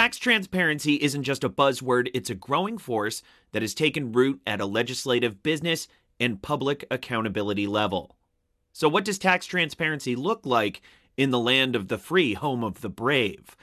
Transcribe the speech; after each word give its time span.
Tax 0.00 0.16
transparency 0.16 0.94
isn't 0.94 1.24
just 1.24 1.44
a 1.44 1.50
buzzword, 1.50 2.08
it's 2.14 2.30
a 2.30 2.34
growing 2.34 2.78
force 2.78 3.22
that 3.52 3.60
has 3.60 3.74
taken 3.74 4.12
root 4.12 4.40
at 4.46 4.58
a 4.58 4.64
legislative, 4.64 5.42
business, 5.42 5.88
and 6.18 6.40
public 6.40 6.86
accountability 6.90 7.66
level. 7.66 8.16
So, 8.72 8.88
what 8.88 9.04
does 9.04 9.18
tax 9.18 9.44
transparency 9.44 10.16
look 10.16 10.46
like 10.46 10.80
in 11.18 11.28
the 11.28 11.38
land 11.38 11.76
of 11.76 11.88
the 11.88 11.98
free, 11.98 12.32
home 12.32 12.64
of 12.64 12.80
the 12.80 12.88
brave? 12.88 13.54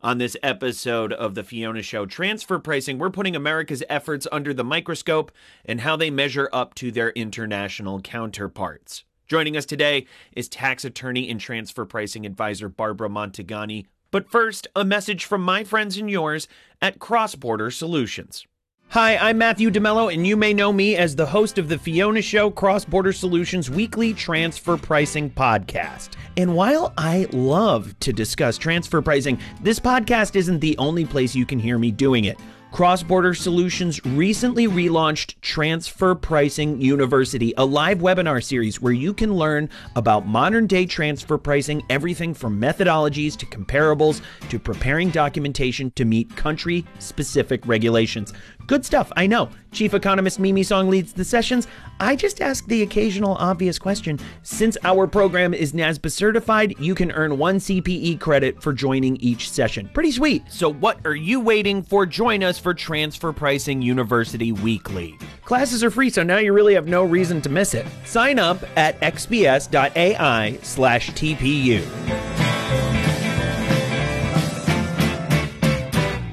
On 0.00 0.18
this 0.18 0.36
episode 0.44 1.12
of 1.12 1.34
The 1.34 1.42
Fiona 1.42 1.82
Show, 1.82 2.06
transfer 2.06 2.60
pricing, 2.60 2.96
we're 2.96 3.10
putting 3.10 3.34
America's 3.34 3.82
efforts 3.88 4.28
under 4.30 4.54
the 4.54 4.62
microscope 4.62 5.32
and 5.64 5.80
how 5.80 5.96
they 5.96 6.08
measure 6.08 6.48
up 6.52 6.74
to 6.74 6.92
their 6.92 7.10
international 7.10 8.00
counterparts. 8.00 9.02
Joining 9.26 9.56
us 9.56 9.66
today 9.66 10.06
is 10.36 10.48
tax 10.48 10.84
attorney 10.84 11.28
and 11.28 11.40
transfer 11.40 11.84
pricing 11.84 12.24
advisor 12.24 12.68
Barbara 12.68 13.08
Mantegani. 13.08 13.86
But 14.10 14.28
first, 14.28 14.66
a 14.74 14.84
message 14.84 15.24
from 15.24 15.42
my 15.42 15.62
friends 15.62 15.96
and 15.96 16.10
yours 16.10 16.48
at 16.82 16.98
Cross 16.98 17.36
Border 17.36 17.70
Solutions. 17.70 18.44
Hi, 18.88 19.16
I'm 19.16 19.38
Matthew 19.38 19.70
DeMello, 19.70 20.12
and 20.12 20.26
you 20.26 20.36
may 20.36 20.52
know 20.52 20.72
me 20.72 20.96
as 20.96 21.14
the 21.14 21.26
host 21.26 21.58
of 21.58 21.68
the 21.68 21.78
Fiona 21.78 22.20
Show 22.20 22.50
Cross 22.50 22.86
Border 22.86 23.12
Solutions 23.12 23.70
weekly 23.70 24.12
transfer 24.12 24.76
pricing 24.76 25.30
podcast. 25.30 26.10
And 26.36 26.56
while 26.56 26.92
I 26.98 27.28
love 27.30 27.94
to 28.00 28.12
discuss 28.12 28.58
transfer 28.58 29.00
pricing, 29.00 29.38
this 29.62 29.78
podcast 29.78 30.34
isn't 30.34 30.58
the 30.58 30.76
only 30.78 31.04
place 31.04 31.36
you 31.36 31.46
can 31.46 31.60
hear 31.60 31.78
me 31.78 31.92
doing 31.92 32.24
it. 32.24 32.36
Cross 32.72 33.02
Border 33.02 33.34
Solutions 33.34 34.02
recently 34.06 34.68
relaunched 34.68 35.34
Transfer 35.40 36.14
Pricing 36.14 36.80
University, 36.80 37.52
a 37.56 37.64
live 37.64 37.98
webinar 37.98 38.42
series 38.42 38.80
where 38.80 38.92
you 38.92 39.12
can 39.12 39.34
learn 39.34 39.68
about 39.96 40.24
modern 40.24 40.68
day 40.68 40.86
transfer 40.86 41.36
pricing, 41.36 41.82
everything 41.90 42.32
from 42.32 42.60
methodologies 42.60 43.36
to 43.36 43.44
comparables 43.46 44.22
to 44.50 44.60
preparing 44.60 45.10
documentation 45.10 45.90
to 45.96 46.04
meet 46.04 46.34
country 46.36 46.86
specific 47.00 47.66
regulations. 47.66 48.32
Good 48.68 48.86
stuff, 48.86 49.10
I 49.16 49.26
know. 49.26 49.48
Chief 49.72 49.94
Economist 49.94 50.38
Mimi 50.38 50.62
Song 50.62 50.88
leads 50.88 51.12
the 51.12 51.24
sessions. 51.24 51.66
I 51.98 52.14
just 52.14 52.40
ask 52.40 52.64
the 52.66 52.82
occasional 52.82 53.34
obvious 53.34 53.80
question. 53.80 54.20
Since 54.44 54.76
our 54.84 55.08
program 55.08 55.54
is 55.54 55.72
NASBA 55.72 56.12
certified, 56.12 56.78
you 56.78 56.94
can 56.94 57.10
earn 57.10 57.36
one 57.36 57.56
CPE 57.56 58.20
credit 58.20 58.62
for 58.62 58.72
joining 58.72 59.16
each 59.16 59.50
session. 59.50 59.90
Pretty 59.92 60.12
sweet. 60.12 60.44
So, 60.48 60.72
what 60.72 61.04
are 61.04 61.16
you 61.16 61.40
waiting 61.40 61.82
for? 61.82 62.06
Join 62.06 62.44
us 62.44 62.59
for 62.60 62.74
Transfer 62.74 63.32
Pricing 63.32 63.82
University 63.82 64.52
Weekly. 64.52 65.18
Classes 65.44 65.82
are 65.82 65.90
free, 65.90 66.10
so 66.10 66.22
now 66.22 66.38
you 66.38 66.52
really 66.52 66.74
have 66.74 66.86
no 66.86 67.04
reason 67.04 67.40
to 67.42 67.48
miss 67.48 67.74
it. 67.74 67.86
Sign 68.04 68.38
up 68.38 68.62
at 68.76 69.00
xbs.ai 69.00 70.58
slash 70.62 71.10
TPU. 71.10 72.30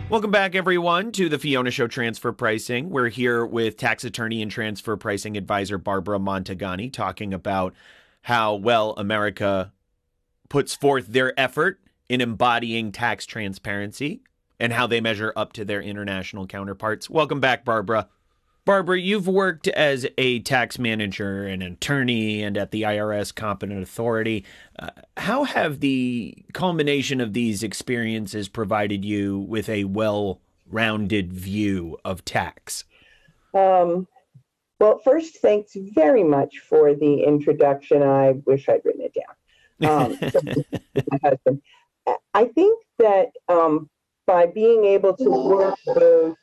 Welcome 0.10 0.32
back, 0.32 0.56
everyone, 0.56 1.12
to 1.14 1.28
the 1.28 1.38
Fiona 1.38 1.70
Show 1.70 1.88
Transfer 1.88 2.32
Pricing. 2.32 2.90
We're 2.90 3.10
here 3.10 3.46
with 3.46 3.76
tax 3.76 4.06
attorney 4.06 4.42
and 4.42 4.50
transfer 4.50 4.96
pricing 4.96 5.36
advisor 5.36 5.78
Barbara 5.78 6.18
Mantegani 6.18 6.94
talking 6.94 7.34
about 7.34 7.74
how 8.22 8.56
well 8.56 8.94
America 8.98 9.74
puts 10.48 10.74
forth 10.74 11.08
their 11.08 11.38
effort 11.38 11.82
in 12.08 12.22
embodying 12.22 12.94
tax 12.94 13.26
transparency 13.26 14.22
and 14.60 14.74
how 14.74 14.88
they 14.88 15.02
measure 15.02 15.34
up 15.36 15.54
to 15.54 15.66
their 15.66 15.82
international 15.82 16.48
counterparts. 16.48 17.10
Welcome 17.10 17.40
back, 17.40 17.64
Barbara. 17.64 18.08
Barbara, 18.66 19.00
you've 19.00 19.30
worked 19.30 19.70
as 19.70 20.06
a 20.18 20.40
tax 20.40 20.78
manager, 20.78 21.46
an 21.46 21.62
attorney, 21.62 22.44
and 22.44 22.58
at 22.58 22.72
the 22.72 22.82
IRS 22.82 23.34
Competent 23.34 23.82
Authority. 23.82 24.44
Uh, 24.78 24.90
how 25.16 25.46
have 25.46 25.80
the 25.80 26.36
culmination 26.52 27.22
of 27.22 27.32
these 27.32 27.64
experiences 27.64 28.50
provided 28.50 29.06
you 29.06 29.40
with 29.40 29.70
a 29.70 29.86
well 29.86 30.42
rounded 30.70 31.32
view 31.32 31.98
of 32.04 32.26
tax? 32.26 32.84
Um, 33.54 34.06
well, 34.82 35.00
first, 35.00 35.38
thanks 35.38 35.72
very 35.76 36.26
much 36.26 36.60
for 36.60 36.94
the 36.94 37.24
introduction. 37.24 38.04
I 38.04 38.32
wish 38.46 38.68
I'd 38.68 38.82
written 38.84 39.02
it 39.02 39.16
down. 39.16 40.12
Um, 40.12 40.20
my 41.12 41.20
husband. 41.24 41.62
I 42.34 42.46
think 42.46 42.84
that 43.00 43.30
um, 43.48 43.90
by 44.28 44.46
being 44.46 44.86
able 44.86 45.16
to 45.16 45.24
mm-hmm. 45.24 45.50
work 45.50 45.80
both 45.86 46.36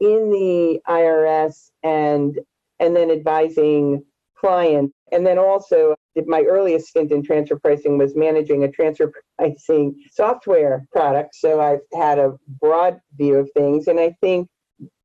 in 0.00 0.30
the 0.30 0.80
IRS 0.88 1.70
and 1.82 2.38
and 2.80 2.94
then 2.94 3.10
advising 3.10 4.04
clients. 4.36 4.92
And 5.10 5.26
then 5.26 5.38
also 5.38 5.94
my 6.26 6.42
earliest 6.42 6.88
stint 6.88 7.12
in 7.12 7.22
transfer 7.22 7.58
pricing 7.58 7.98
was 7.98 8.14
managing 8.14 8.64
a 8.64 8.70
transfer 8.70 9.12
pricing 9.38 9.94
software 10.12 10.86
product. 10.92 11.34
So 11.34 11.60
I've 11.60 11.80
had 11.98 12.18
a 12.18 12.34
broad 12.60 12.98
view 13.16 13.36
of 13.36 13.48
things. 13.56 13.86
And 13.86 13.98
I 13.98 14.14
think 14.20 14.48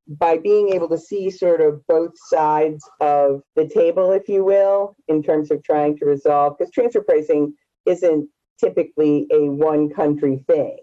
by 0.06 0.38
being 0.38 0.70
able 0.70 0.88
to 0.88 0.98
see 0.98 1.30
sort 1.30 1.60
of 1.60 1.86
both 1.86 2.12
sides 2.16 2.82
of 3.00 3.42
the 3.54 3.68
table, 3.68 4.12
if 4.12 4.28
you 4.28 4.44
will, 4.44 4.96
in 5.08 5.22
terms 5.22 5.50
of 5.50 5.62
trying 5.62 5.96
to 5.98 6.04
resolve, 6.04 6.56
because 6.58 6.72
transfer 6.72 7.02
pricing 7.02 7.54
isn't 7.86 8.28
typically 8.58 9.26
a 9.32 9.48
one 9.48 9.88
country 9.88 10.42
thing. 10.48 10.76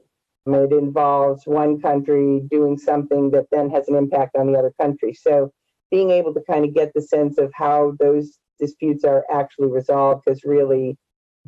It 0.53 0.71
involves 0.71 1.45
one 1.45 1.79
country 1.79 2.41
doing 2.49 2.77
something 2.77 3.31
that 3.31 3.47
then 3.51 3.69
has 3.69 3.87
an 3.87 3.95
impact 3.95 4.35
on 4.35 4.51
the 4.51 4.57
other 4.57 4.73
country. 4.79 5.13
So 5.13 5.51
being 5.91 6.11
able 6.11 6.33
to 6.33 6.41
kind 6.49 6.65
of 6.65 6.73
get 6.73 6.93
the 6.93 7.01
sense 7.01 7.37
of 7.37 7.51
how 7.53 7.93
those 7.99 8.39
disputes 8.59 9.03
are 9.03 9.23
actually 9.31 9.67
resolved 9.67 10.23
has 10.27 10.43
really 10.43 10.97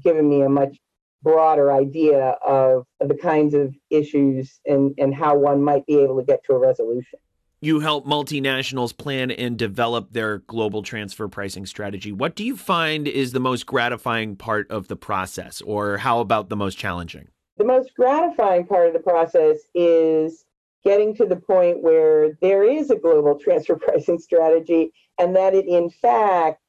given 0.03 0.29
me 0.29 0.41
a 0.41 0.49
much 0.49 0.77
broader 1.21 1.71
idea 1.71 2.37
of, 2.45 2.85
the 2.99 3.15
kinds 3.15 3.53
of 3.53 3.73
issues 3.89 4.59
and, 4.65 4.93
and 4.97 5.15
how 5.15 5.35
one 5.37 5.63
might 5.63 5.85
be 5.85 5.97
able 5.97 6.17
to 6.19 6.25
get 6.25 6.43
to 6.45 6.53
a 6.53 6.57
resolution. 6.57 7.19
You 7.61 7.81
help 7.81 8.05
multinationals 8.05 8.95
plan 8.95 9.31
and 9.31 9.57
develop 9.57 10.13
their 10.13 10.37
global 10.39 10.81
transfer 10.81 11.27
pricing 11.27 11.65
strategy. 11.65 12.13
What 12.13 12.35
do 12.35 12.45
you 12.45 12.55
find 12.55 13.07
is 13.07 13.33
the 13.33 13.39
most 13.41 13.65
gratifying 13.65 14.37
part 14.37 14.71
of 14.71 14.87
the 14.87 14.95
process, 14.95 15.59
or 15.61 15.97
how 15.97 16.21
about 16.21 16.47
the 16.47 16.55
most 16.55 16.77
challenging? 16.77 17.27
The 17.59 17.65
most 17.65 17.93
gratifying 17.93 18.65
part 18.65 18.87
of 18.87 18.93
the 18.93 19.01
process 19.01 19.57
is 19.75 20.45
getting 20.85 21.13
to 21.15 21.25
the 21.25 21.35
point 21.35 21.83
where 21.83 22.37
there 22.41 22.63
is 22.63 22.89
a 22.89 22.95
global 22.95 23.37
transfer 23.43 23.75
pricing 23.75 24.17
strategy 24.17 24.93
and 25.19 25.35
that 25.35 25.53
it 25.53 25.67
in 25.67 25.89
fact 25.89 26.61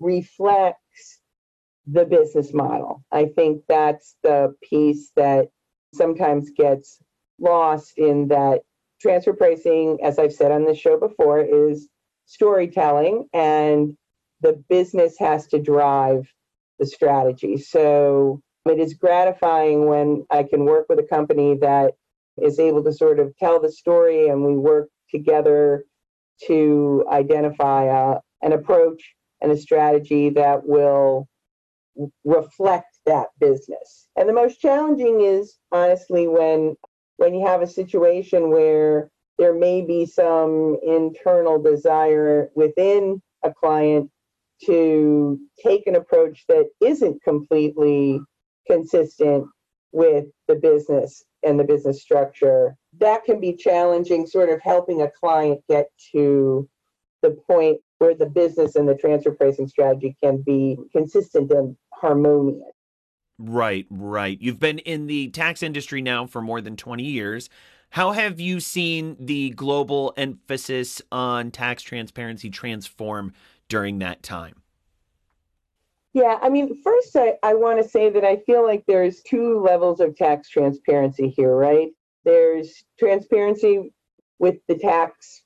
reflects 0.00 1.20
the 1.86 2.06
business 2.06 2.54
model. 2.54 3.04
I 3.12 3.26
think 3.26 3.62
that's 3.68 4.16
the 4.22 4.54
piece 4.62 5.10
that 5.16 5.50
sometimes 5.92 6.50
gets 6.56 6.98
lost 7.38 7.98
in 7.98 8.28
that 8.28 8.62
transfer 9.02 9.34
pricing, 9.34 9.98
as 10.02 10.18
I've 10.18 10.32
said 10.32 10.50
on 10.50 10.64
the 10.64 10.74
show 10.74 10.98
before, 10.98 11.40
is 11.40 11.88
storytelling 12.24 13.28
and 13.34 13.94
the 14.40 14.62
business 14.70 15.18
has 15.18 15.46
to 15.48 15.60
drive 15.60 16.26
the 16.78 16.86
strategy. 16.86 17.58
So 17.58 18.40
it 18.70 18.78
is 18.78 18.94
gratifying 18.94 19.86
when 19.86 20.26
I 20.30 20.42
can 20.42 20.64
work 20.64 20.86
with 20.88 20.98
a 20.98 21.06
company 21.06 21.56
that 21.60 21.94
is 22.40 22.58
able 22.58 22.82
to 22.84 22.92
sort 22.92 23.18
of 23.18 23.36
tell 23.36 23.60
the 23.60 23.70
story 23.70 24.28
and 24.28 24.44
we 24.44 24.56
work 24.56 24.88
together 25.10 25.84
to 26.46 27.04
identify 27.10 27.84
a, 27.84 28.18
an 28.42 28.52
approach 28.52 29.14
and 29.40 29.50
a 29.50 29.56
strategy 29.56 30.30
that 30.30 30.66
will 30.66 31.28
reflect 32.24 32.98
that 33.06 33.28
business. 33.40 34.08
And 34.16 34.28
the 34.28 34.32
most 34.32 34.60
challenging 34.60 35.20
is 35.20 35.56
honestly 35.72 36.28
when 36.28 36.76
when 37.16 37.34
you 37.34 37.44
have 37.44 37.62
a 37.62 37.66
situation 37.66 38.50
where 38.50 39.10
there 39.38 39.54
may 39.54 39.82
be 39.82 40.06
some 40.06 40.76
internal 40.84 41.60
desire 41.60 42.50
within 42.54 43.20
a 43.44 43.52
client 43.52 44.08
to 44.66 45.38
take 45.60 45.86
an 45.86 45.96
approach 45.96 46.44
that 46.48 46.66
isn't 46.80 47.22
completely 47.24 48.20
consistent 48.68 49.46
with 49.92 50.26
the 50.46 50.54
business 50.54 51.24
and 51.42 51.58
the 51.58 51.64
business 51.64 52.02
structure. 52.02 52.76
That 52.98 53.24
can 53.24 53.40
be 53.40 53.54
challenging, 53.54 54.26
sort 54.26 54.50
of 54.50 54.60
helping 54.62 55.02
a 55.02 55.10
client 55.10 55.60
get 55.68 55.88
to 56.12 56.68
the 57.22 57.30
point 57.46 57.78
where 57.98 58.14
the 58.14 58.26
business 58.26 58.76
and 58.76 58.88
the 58.88 58.94
transfer 58.94 59.32
pricing 59.32 59.68
strategy 59.68 60.16
can 60.22 60.42
be 60.42 60.76
consistent 60.92 61.50
and 61.50 61.76
harmonious. 61.94 62.62
Right, 63.38 63.86
right. 63.90 64.36
You've 64.40 64.58
been 64.58 64.80
in 64.80 65.06
the 65.06 65.28
tax 65.28 65.62
industry 65.62 66.02
now 66.02 66.26
for 66.26 66.42
more 66.42 66.60
than 66.60 66.76
20 66.76 67.04
years. 67.04 67.48
How 67.90 68.12
have 68.12 68.40
you 68.40 68.60
seen 68.60 69.16
the 69.18 69.50
global 69.50 70.12
emphasis 70.16 71.00
on 71.10 71.50
tax 71.50 71.82
transparency 71.82 72.50
transform 72.50 73.32
during 73.68 74.00
that 74.00 74.22
time? 74.22 74.56
Yeah, 76.14 76.38
I 76.40 76.48
mean, 76.48 76.82
first, 76.82 77.14
I, 77.16 77.34
I 77.42 77.54
want 77.54 77.82
to 77.82 77.88
say 77.88 78.10
that 78.10 78.24
I 78.24 78.36
feel 78.38 78.64
like 78.66 78.84
there's 78.86 79.20
two 79.22 79.60
levels 79.60 80.00
of 80.00 80.16
tax 80.16 80.48
transparency 80.48 81.28
here, 81.28 81.54
right? 81.54 81.88
There's 82.24 82.84
transparency 82.98 83.92
with 84.38 84.56
the 84.68 84.76
tax 84.78 85.42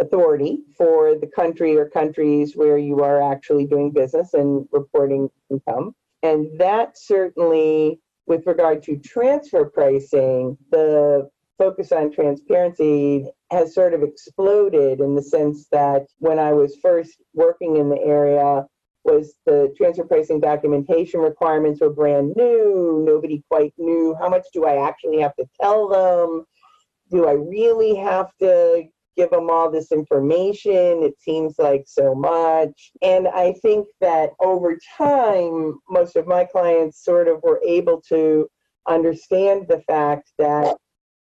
authority 0.00 0.58
for 0.76 1.14
the 1.14 1.26
country 1.26 1.76
or 1.76 1.88
countries 1.88 2.56
where 2.56 2.78
you 2.78 3.02
are 3.02 3.22
actually 3.32 3.66
doing 3.66 3.90
business 3.90 4.34
and 4.34 4.66
reporting 4.72 5.30
income. 5.50 5.94
And 6.22 6.46
that 6.60 6.98
certainly, 6.98 8.00
with 8.26 8.46
regard 8.46 8.82
to 8.84 8.98
transfer 8.98 9.64
pricing, 9.64 10.56
the 10.70 11.28
focus 11.58 11.92
on 11.92 12.12
transparency 12.12 13.26
has 13.50 13.74
sort 13.74 13.94
of 13.94 14.02
exploded 14.02 15.00
in 15.00 15.14
the 15.14 15.22
sense 15.22 15.68
that 15.72 16.06
when 16.18 16.38
I 16.38 16.52
was 16.52 16.76
first 16.82 17.20
working 17.34 17.76
in 17.76 17.88
the 17.88 18.00
area, 18.00 18.66
was 19.04 19.34
the 19.46 19.72
transfer 19.76 20.04
pricing 20.04 20.40
documentation 20.40 21.20
requirements 21.20 21.80
were 21.80 21.90
brand 21.90 22.34
new. 22.36 23.04
Nobody 23.06 23.42
quite 23.50 23.74
knew 23.78 24.16
how 24.20 24.28
much 24.28 24.46
do 24.52 24.64
I 24.64 24.86
actually 24.86 25.20
have 25.20 25.34
to 25.36 25.46
tell 25.60 25.88
them? 25.88 26.44
Do 27.10 27.26
I 27.26 27.32
really 27.32 27.94
have 27.96 28.30
to 28.40 28.84
give 29.16 29.30
them 29.30 29.50
all 29.50 29.70
this 29.70 29.92
information? 29.92 31.02
It 31.02 31.20
seems 31.20 31.56
like 31.58 31.84
so 31.86 32.14
much. 32.14 32.92
And 33.02 33.28
I 33.28 33.54
think 33.62 33.86
that 34.00 34.30
over 34.40 34.78
time, 34.96 35.78
most 35.88 36.16
of 36.16 36.26
my 36.26 36.44
clients 36.44 37.04
sort 37.04 37.28
of 37.28 37.42
were 37.42 37.60
able 37.66 38.00
to 38.08 38.48
understand 38.88 39.66
the 39.68 39.80
fact 39.86 40.32
that 40.38 40.76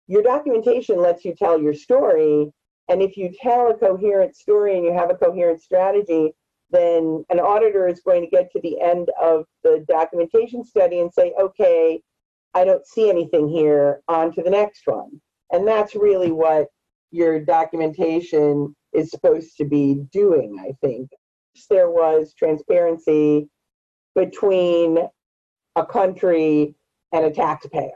your 0.06 0.22
documentation 0.22 0.98
lets 0.98 1.24
you 1.24 1.34
tell 1.34 1.60
your 1.60 1.74
story. 1.74 2.52
And 2.88 3.00
if 3.00 3.16
you 3.16 3.32
tell 3.40 3.70
a 3.70 3.74
coherent 3.74 4.36
story 4.36 4.76
and 4.76 4.84
you 4.84 4.92
have 4.92 5.10
a 5.10 5.14
coherent 5.14 5.62
strategy, 5.62 6.34
then 6.74 7.24
an 7.30 7.40
auditor 7.40 7.88
is 7.88 8.00
going 8.00 8.22
to 8.22 8.30
get 8.30 8.50
to 8.52 8.60
the 8.60 8.80
end 8.80 9.10
of 9.20 9.44
the 9.62 9.84
documentation 9.88 10.64
study 10.64 11.00
and 11.00 11.12
say, 11.12 11.32
okay, 11.40 12.00
I 12.54 12.64
don't 12.64 12.86
see 12.86 13.10
anything 13.10 13.48
here, 13.48 14.00
on 14.08 14.32
to 14.34 14.42
the 14.42 14.50
next 14.50 14.86
one. 14.86 15.20
And 15.50 15.66
that's 15.66 15.94
really 15.94 16.32
what 16.32 16.68
your 17.10 17.40
documentation 17.40 18.74
is 18.92 19.10
supposed 19.10 19.56
to 19.58 19.64
be 19.64 20.04
doing, 20.12 20.58
I 20.60 20.72
think. 20.84 21.10
There 21.70 21.90
was 21.90 22.34
transparency 22.36 23.48
between 24.14 24.98
a 25.76 25.86
country 25.86 26.74
and 27.12 27.24
a 27.24 27.30
taxpayer. 27.30 27.90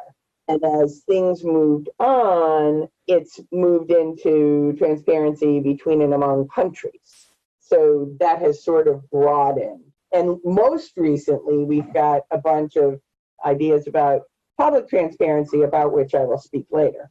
And 0.49 0.65
as 0.65 1.03
things 1.07 1.45
moved 1.45 1.89
on, 1.99 2.89
it's 3.07 3.41
moved 3.53 3.91
into 3.91 4.75
transparency 4.79 5.61
between 5.61 6.01
and 6.01 6.15
among 6.15 6.49
countries. 6.49 7.28
So 7.69 8.11
that 8.20 8.41
has 8.41 8.65
sort 8.65 8.88
of 8.88 9.09
broadened. 9.11 9.85
And 10.12 10.38
most 10.44 10.93
recently, 10.97 11.65
we've 11.65 11.93
got 11.93 12.23
a 12.31 12.38
bunch 12.38 12.76
of 12.76 13.00
ideas 13.44 13.87
about 13.87 14.23
public 14.56 14.88
transparency, 14.88 15.62
about 15.62 15.93
which 15.93 16.15
I 16.15 16.25
will 16.25 16.38
speak 16.38 16.67
later. 16.70 17.11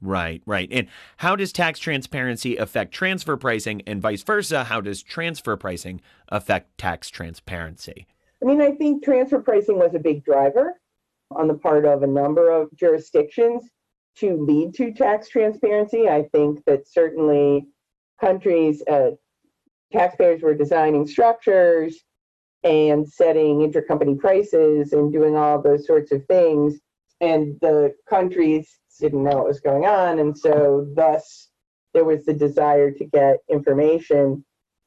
Right, 0.00 0.42
right. 0.46 0.68
And 0.70 0.86
how 1.16 1.34
does 1.34 1.52
tax 1.52 1.80
transparency 1.80 2.56
affect 2.56 2.94
transfer 2.94 3.36
pricing 3.36 3.82
and 3.86 4.00
vice 4.00 4.22
versa? 4.22 4.64
How 4.64 4.80
does 4.80 5.02
transfer 5.02 5.56
pricing 5.56 6.00
affect 6.28 6.78
tax 6.78 7.10
transparency? 7.10 8.06
I 8.40 8.46
mean, 8.46 8.62
I 8.62 8.70
think 8.72 9.02
transfer 9.02 9.40
pricing 9.40 9.78
was 9.78 9.94
a 9.94 9.98
big 9.98 10.24
driver 10.24 10.74
on 11.32 11.48
the 11.48 11.54
part 11.54 11.84
of 11.84 12.04
a 12.04 12.06
number 12.06 12.50
of 12.50 12.68
jurisdictions 12.76 13.68
to 14.18 14.36
lead 14.36 14.74
to 14.74 14.92
tax 14.92 15.28
transparency. 15.28 16.08
I 16.08 16.22
think 16.32 16.64
that 16.66 16.86
certainly 16.86 17.66
countries, 18.20 18.82
uh, 18.88 19.10
taxpayers 19.92 20.42
were 20.42 20.54
designing 20.54 21.06
structures 21.06 21.96
and 22.64 23.08
setting 23.08 23.58
intercompany 23.58 24.18
prices 24.18 24.92
and 24.92 25.12
doing 25.12 25.36
all 25.36 25.60
those 25.60 25.86
sorts 25.86 26.12
of 26.12 26.24
things. 26.26 26.80
And 27.20 27.58
the 27.60 27.94
countries 28.08 28.78
didn't 29.00 29.24
know 29.24 29.36
what 29.36 29.46
was 29.46 29.60
going 29.60 29.86
on. 29.86 30.18
And 30.18 30.36
so, 30.36 30.86
thus, 30.94 31.48
there 31.94 32.04
was 32.04 32.24
the 32.24 32.34
desire 32.34 32.90
to 32.90 33.04
get 33.04 33.38
information 33.48 34.44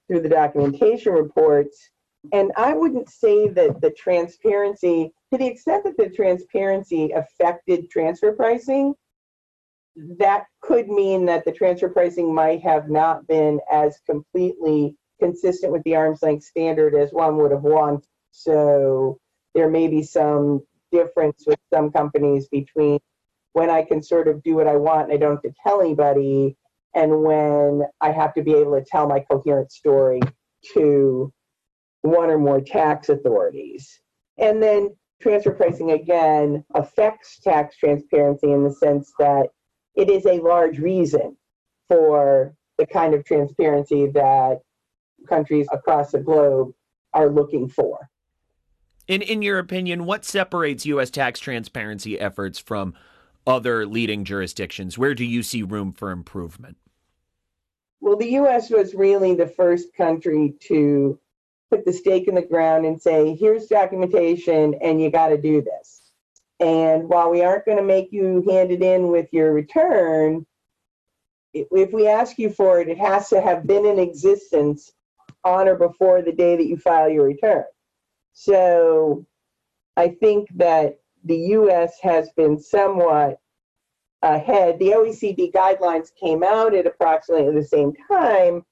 through 0.07 0.21
the 0.21 0.29
documentation 0.29 1.13
reports. 1.13 1.89
And 2.33 2.51
I 2.55 2.73
wouldn't 2.73 3.09
say 3.09 3.47
that 3.49 3.81
the 3.81 3.91
transparency, 3.91 5.11
to 5.31 5.37
the 5.37 5.47
extent 5.47 5.83
that 5.85 5.97
the 5.97 6.09
transparency 6.09 7.11
affected 7.11 7.89
transfer 7.89 8.33
pricing, 8.33 8.93
that 9.95 10.45
could 10.61 10.87
mean 10.87 11.25
that 11.25 11.45
the 11.45 11.51
transfer 11.51 11.89
pricing 11.89 12.33
might 12.33 12.61
have 12.61 12.89
not 12.89 13.27
been 13.27 13.59
as 13.71 13.99
completely 14.05 14.95
consistent 15.19 15.71
with 15.71 15.83
the 15.83 15.95
arm's 15.95 16.21
length 16.21 16.43
standard 16.43 16.95
as 16.95 17.11
one 17.11 17.37
would 17.37 17.51
have 17.51 17.63
wanted. 17.63 18.05
So 18.31 19.19
there 19.53 19.69
may 19.69 19.87
be 19.87 20.03
some 20.03 20.61
difference 20.91 21.43
with 21.45 21.59
some 21.73 21.91
companies 21.91 22.47
between 22.47 22.99
when 23.53 23.69
I 23.69 23.83
can 23.83 24.01
sort 24.01 24.27
of 24.27 24.41
do 24.43 24.55
what 24.55 24.67
I 24.67 24.77
want 24.77 25.11
and 25.11 25.13
I 25.13 25.17
don't 25.17 25.33
have 25.33 25.41
to 25.41 25.53
tell 25.61 25.81
anybody, 25.81 26.55
and 26.95 27.23
when 27.23 27.83
I 27.99 28.11
have 28.11 28.33
to 28.35 28.43
be 28.43 28.53
able 28.53 28.79
to 28.79 28.85
tell 28.85 29.07
my 29.07 29.19
coherent 29.19 29.71
story 29.71 30.21
to 30.73 31.33
one 32.01 32.29
or 32.29 32.37
more 32.37 32.61
tax 32.61 33.09
authorities. 33.09 33.99
And 34.37 34.63
then 34.63 34.95
transfer 35.21 35.51
pricing 35.51 35.91
again 35.91 36.63
affects 36.73 37.39
tax 37.39 37.77
transparency 37.77 38.51
in 38.51 38.63
the 38.63 38.73
sense 38.73 39.11
that 39.19 39.49
it 39.95 40.09
is 40.09 40.25
a 40.25 40.39
large 40.39 40.79
reason 40.79 41.37
for 41.87 42.53
the 42.77 42.85
kind 42.85 43.13
of 43.13 43.25
transparency 43.25 44.07
that 44.07 44.61
countries 45.27 45.67
across 45.71 46.11
the 46.11 46.19
globe 46.19 46.73
are 47.13 47.29
looking 47.29 47.67
for. 47.67 48.09
In 49.07 49.21
in 49.21 49.41
your 49.41 49.59
opinion, 49.59 50.05
what 50.05 50.23
separates 50.23 50.85
US 50.85 51.09
tax 51.09 51.39
transparency 51.39 52.19
efforts 52.19 52.59
from 52.59 52.93
other 53.45 53.85
leading 53.85 54.23
jurisdictions? 54.23 54.97
Where 54.97 55.15
do 55.15 55.25
you 55.25 55.43
see 55.43 55.63
room 55.63 55.91
for 55.91 56.11
improvement? 56.11 56.77
Well, 57.99 58.17
the 58.17 58.31
US 58.31 58.69
was 58.69 58.95
really 58.95 59.35
the 59.35 59.47
first 59.47 59.93
country 59.95 60.55
to 60.61 61.19
put 61.69 61.85
the 61.85 61.93
stake 61.93 62.27
in 62.27 62.35
the 62.35 62.41
ground 62.41 62.85
and 62.85 63.01
say, 63.01 63.35
here's 63.35 63.67
documentation 63.67 64.75
and 64.81 65.01
you 65.01 65.09
got 65.09 65.29
to 65.29 65.37
do 65.37 65.61
this. 65.61 66.00
And 66.61 67.09
while 67.09 67.31
we 67.31 67.41
aren't 67.41 67.65
going 67.65 67.79
to 67.79 67.83
make 67.83 68.09
you 68.11 68.45
hand 68.47 68.71
it 68.71 68.83
in 68.83 69.07
with 69.07 69.27
your 69.33 69.51
return, 69.51 70.45
if 71.53 71.91
we 71.91 72.07
ask 72.07 72.37
you 72.37 72.51
for 72.51 72.79
it, 72.79 72.87
it 72.87 72.99
has 72.99 73.29
to 73.29 73.41
have 73.41 73.65
been 73.65 73.85
in 73.85 73.97
existence 73.97 74.93
on 75.43 75.67
or 75.67 75.75
before 75.75 76.21
the 76.21 76.31
day 76.31 76.55
that 76.55 76.67
you 76.67 76.77
file 76.77 77.09
your 77.09 77.25
return. 77.25 77.63
So 78.33 79.25
I 79.97 80.09
think 80.09 80.49
that 80.55 80.99
the 81.23 81.37
US 81.37 81.99
has 82.03 82.29
been 82.37 82.59
somewhat 82.59 83.39
ahead. 84.21 84.77
The 84.77 84.91
OECD 84.91 85.51
guidelines 85.51 86.09
came 86.15 86.43
out 86.43 86.75
at 86.75 86.85
approximately 86.85 87.51
the 87.53 87.65
same 87.65 87.91
time, 88.07 88.63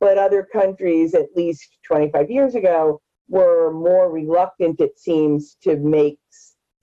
but 0.00 0.18
other 0.18 0.42
countries, 0.42 1.14
at 1.14 1.34
least 1.34 1.78
25 1.84 2.30
years 2.30 2.54
ago, 2.54 3.00
were 3.28 3.72
more 3.72 4.10
reluctant, 4.10 4.80
it 4.80 4.98
seems, 4.98 5.56
to 5.62 5.76
make 5.76 6.18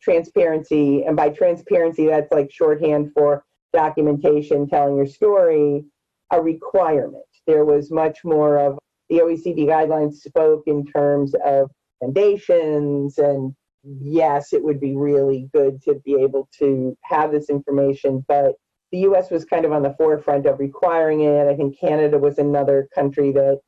transparency, 0.06 1.04
and 1.04 1.18
by 1.18 1.30
transparency, 1.30 2.06
that's 2.06 2.32
like 2.32 2.52
shorthand 2.52 3.12
for 3.14 3.44
documentation 3.74 4.68
telling 4.70 4.96
your 4.96 5.08
story, 5.08 5.84
a 6.32 6.42
requirement. 6.42 7.26
There 7.48 7.66
was 7.66 7.92
much 7.92 8.20
more 8.24 8.58
of 8.58 8.78
the 9.10 9.18
OECD 9.18 9.68
guidelines 9.68 10.14
spoke 10.14 10.64
in 10.68 10.86
terms 10.86 11.34
of 11.44 11.70
foundations 12.00 13.18
and 13.18 13.54
yes, 13.84 14.54
it 14.54 14.64
would 14.64 14.80
be 14.80 14.96
really 14.96 15.50
good 15.54 15.82
to 15.84 15.96
be 16.06 16.16
able 16.16 16.48
to 16.60 16.96
have 17.04 17.32
this 17.32 17.50
information, 17.50 18.24
but 18.28 18.54
the 18.92 19.00
US 19.00 19.30
was 19.30 19.46
kind 19.46 19.66
of 19.66 19.72
on 19.72 19.84
the 19.84 19.96
forefront 19.98 20.46
of 20.46 20.60
requiring 20.60 21.22
it. 21.22 21.48
I 21.48 21.56
think 21.56 21.80
Canada 21.80 22.18
was 22.18 22.38
another 22.38 22.88
country 22.96 23.32
that 23.34 23.60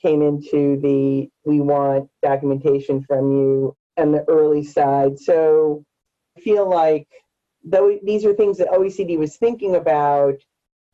came 0.00 0.22
into 0.22 0.78
the 0.80 1.28
we 1.44 1.60
want 1.60 2.08
documentation 2.22 3.02
from 3.02 3.32
you 3.32 3.76
and 3.98 4.14
the 4.14 4.24
early 4.28 4.64
side. 4.64 5.18
So 5.18 5.84
I 6.36 6.40
feel 6.40 6.68
like 6.68 7.08
though 7.64 7.98
these 8.02 8.24
are 8.24 8.32
things 8.32 8.58
that 8.58 8.68
OECD 8.68 9.18
was 9.18 9.36
thinking 9.36 9.74
about 9.76 10.34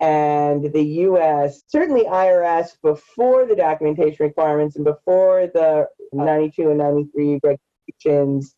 and 0.00 0.72
the 0.72 0.82
US, 0.82 1.62
certainly 1.68 2.04
IRS 2.04 2.70
before 2.82 3.46
the 3.46 3.54
documentation 3.54 4.26
requirements 4.26 4.76
and 4.76 4.84
before 4.84 5.46
the 5.46 5.86
92 6.12 6.70
and 6.70 6.78
93 6.78 7.40
regulations 7.44 8.56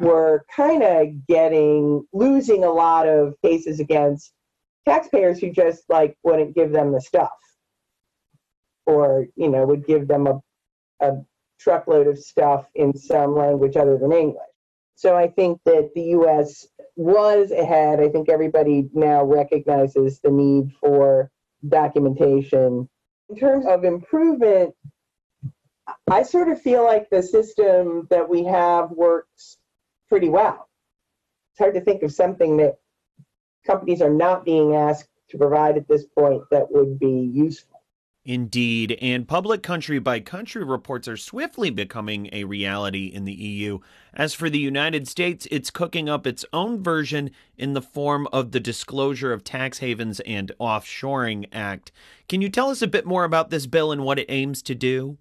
were 0.00 0.44
kind 0.54 0.82
of 0.82 1.26
getting 1.26 2.04
losing 2.12 2.64
a 2.64 2.70
lot 2.70 3.08
of 3.08 3.34
cases 3.42 3.80
against 3.80 4.32
taxpayers 4.86 5.38
who 5.38 5.50
just 5.50 5.84
like 5.88 6.16
wouldn't 6.22 6.54
give 6.54 6.72
them 6.72 6.92
the 6.92 7.00
stuff 7.00 7.30
or 8.86 9.26
you 9.36 9.48
know 9.48 9.64
would 9.66 9.86
give 9.86 10.08
them 10.08 10.26
a, 10.26 10.40
a 11.00 11.12
truckload 11.58 12.06
of 12.06 12.18
stuff 12.18 12.68
in 12.74 12.96
some 12.96 13.36
language 13.36 13.76
other 13.76 13.98
than 13.98 14.12
English. 14.12 14.42
So 14.94 15.14
I 15.14 15.28
think 15.28 15.60
that 15.64 15.90
the 15.94 16.02
US 16.18 16.66
was 16.96 17.50
ahead. 17.50 18.00
I 18.00 18.08
think 18.08 18.28
everybody 18.28 18.88
now 18.94 19.24
recognizes 19.24 20.20
the 20.20 20.30
need 20.30 20.72
for 20.80 21.30
documentation. 21.68 22.88
In 23.28 23.36
terms 23.36 23.66
of 23.66 23.84
improvement, 23.84 24.74
I 26.10 26.22
sort 26.22 26.48
of 26.48 26.60
feel 26.60 26.84
like 26.84 27.10
the 27.10 27.22
system 27.22 28.06
that 28.10 28.28
we 28.28 28.44
have 28.44 28.90
works 28.90 29.58
pretty 30.08 30.28
well. 30.28 30.68
It's 31.52 31.58
hard 31.58 31.74
to 31.74 31.80
think 31.80 32.02
of 32.02 32.12
something 32.12 32.56
that 32.58 32.78
companies 33.66 34.00
are 34.00 34.12
not 34.12 34.44
being 34.44 34.74
asked 34.74 35.08
to 35.30 35.38
provide 35.38 35.76
at 35.76 35.88
this 35.88 36.06
point 36.06 36.42
that 36.50 36.70
would 36.70 36.98
be 36.98 37.30
useful. 37.32 37.75
Indeed, 38.26 38.98
and 39.00 39.28
public 39.28 39.62
country 39.62 40.00
by 40.00 40.18
country 40.18 40.64
reports 40.64 41.06
are 41.06 41.16
swiftly 41.16 41.70
becoming 41.70 42.28
a 42.32 42.42
reality 42.42 43.06
in 43.06 43.24
the 43.24 43.32
EU. 43.32 43.78
As 44.12 44.34
for 44.34 44.50
the 44.50 44.58
United 44.58 45.06
States, 45.06 45.46
it's 45.48 45.70
cooking 45.70 46.08
up 46.08 46.26
its 46.26 46.44
own 46.52 46.82
version 46.82 47.30
in 47.56 47.74
the 47.74 47.80
form 47.80 48.26
of 48.32 48.50
the 48.50 48.58
Disclosure 48.58 49.32
of 49.32 49.44
Tax 49.44 49.78
Havens 49.78 50.18
and 50.20 50.50
Offshoring 50.58 51.46
Act. 51.52 51.92
Can 52.28 52.42
you 52.42 52.48
tell 52.48 52.68
us 52.68 52.82
a 52.82 52.88
bit 52.88 53.06
more 53.06 53.22
about 53.22 53.50
this 53.50 53.68
bill 53.68 53.92
and 53.92 54.02
what 54.02 54.18
it 54.18 54.26
aims 54.28 54.60
to 54.62 54.74
do? 54.74 55.18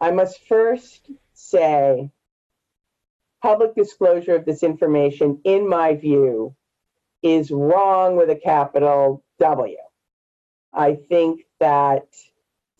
I 0.00 0.10
must 0.10 0.42
first 0.48 1.12
say 1.34 2.10
public 3.40 3.76
disclosure 3.76 4.34
of 4.34 4.44
this 4.44 4.64
information, 4.64 5.40
in 5.44 5.68
my 5.68 5.94
view, 5.94 6.56
is 7.22 7.52
wrong 7.52 8.16
with 8.16 8.30
a 8.30 8.36
capital 8.36 9.22
W. 9.38 9.76
I 10.72 10.96
think 10.96 11.44
that 11.60 12.08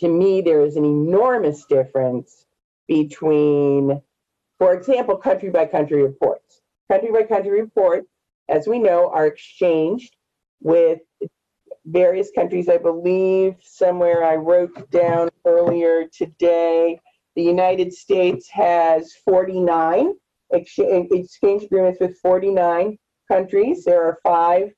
to 0.00 0.08
me, 0.08 0.40
there 0.40 0.62
is 0.64 0.76
an 0.76 0.84
enormous 0.84 1.64
difference 1.64 2.46
between, 2.86 4.00
for 4.58 4.74
example, 4.74 5.16
country 5.16 5.50
by 5.50 5.66
country 5.66 6.02
reports. 6.02 6.62
Country 6.90 7.10
by 7.12 7.22
country 7.24 7.60
reports, 7.60 8.08
as 8.48 8.66
we 8.66 8.78
know, 8.78 9.10
are 9.10 9.26
exchanged 9.26 10.16
with 10.60 11.00
various 11.86 12.30
countries. 12.30 12.68
I 12.68 12.78
believe 12.78 13.56
somewhere 13.60 14.24
I 14.24 14.36
wrote 14.36 14.90
down 14.90 15.30
earlier 15.44 16.06
today, 16.06 16.98
the 17.36 17.42
United 17.42 17.92
States 17.92 18.48
has 18.50 19.12
49 19.24 20.14
exchange 20.50 21.62
agreements 21.64 22.00
with 22.00 22.16
49 22.18 22.98
countries. 23.30 23.84
There 23.84 24.02
are 24.02 24.18
five 24.22 24.72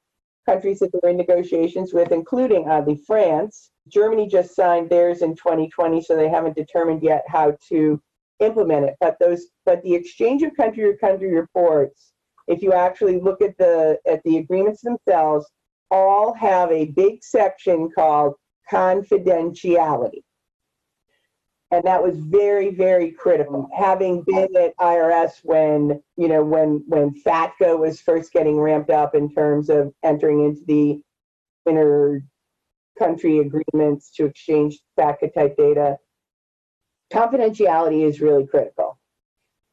countries 0.47 0.81
that 0.81 0.91
they're 0.93 1.11
in 1.11 1.17
negotiations 1.17 1.95
with, 1.95 2.13
including 2.13 2.69
oddly 2.69 2.97
France. 3.07 3.71
Germany 3.91 4.29
just 4.29 4.55
signed 4.55 4.91
theirs 4.91 5.23
in 5.23 5.35
2020, 5.35 6.03
so 6.03 6.17
they 6.17 6.29
haven't 6.29 6.57
determined 6.57 7.03
yet 7.03 7.25
how 7.29 7.57
to 7.69 8.01
implement 8.41 8.87
it. 8.87 8.97
But 9.01 9.17
those, 9.21 9.47
but 9.65 9.83
the 9.83 9.95
exchange 9.95 10.43
of 10.43 10.55
country 10.57 10.85
to 10.85 10.97
country 10.97 11.33
reports, 11.35 12.13
if 12.49 12.63
you 12.63 12.73
actually 12.73 13.21
look 13.21 13.43
at 13.43 13.57
the 13.59 13.99
at 14.07 14.23
the 14.25 14.39
agreements 14.39 14.83
themselves, 14.83 15.47
all 15.91 16.33
have 16.35 16.71
a 16.71 16.87
big 16.87 17.23
section 17.23 17.91
called 17.91 18.35
confidentiality. 18.71 20.23
And 21.73 21.85
that 21.85 22.03
was 22.03 22.17
very, 22.17 22.75
very 22.75 23.13
critical. 23.13 23.69
Having 23.77 24.25
been 24.27 24.57
at 24.57 24.77
IRS 24.79 25.41
when, 25.45 26.03
you 26.17 26.27
know, 26.27 26.43
when 26.43 26.83
when 26.89 27.15
FATCA 27.23 27.79
was 27.79 28.01
first 28.01 28.33
getting 28.33 28.59
ramped 28.59 28.91
up 28.91 29.15
in 29.15 29.33
terms 29.33 29.71
of 29.71 29.93
entering 30.03 30.45
into 30.45 30.63
the 30.67 31.01
inter 31.67 32.23
country 32.99 33.39
agreements 33.39 34.11
to 34.17 34.27
exchange 34.27 34.79
FATCA 34.99 35.33
type 35.35 35.57
data, 35.57 35.99
confidentiality 37.13 38.05
is 38.07 38.21
really 38.21 38.47
critical. 38.47 38.99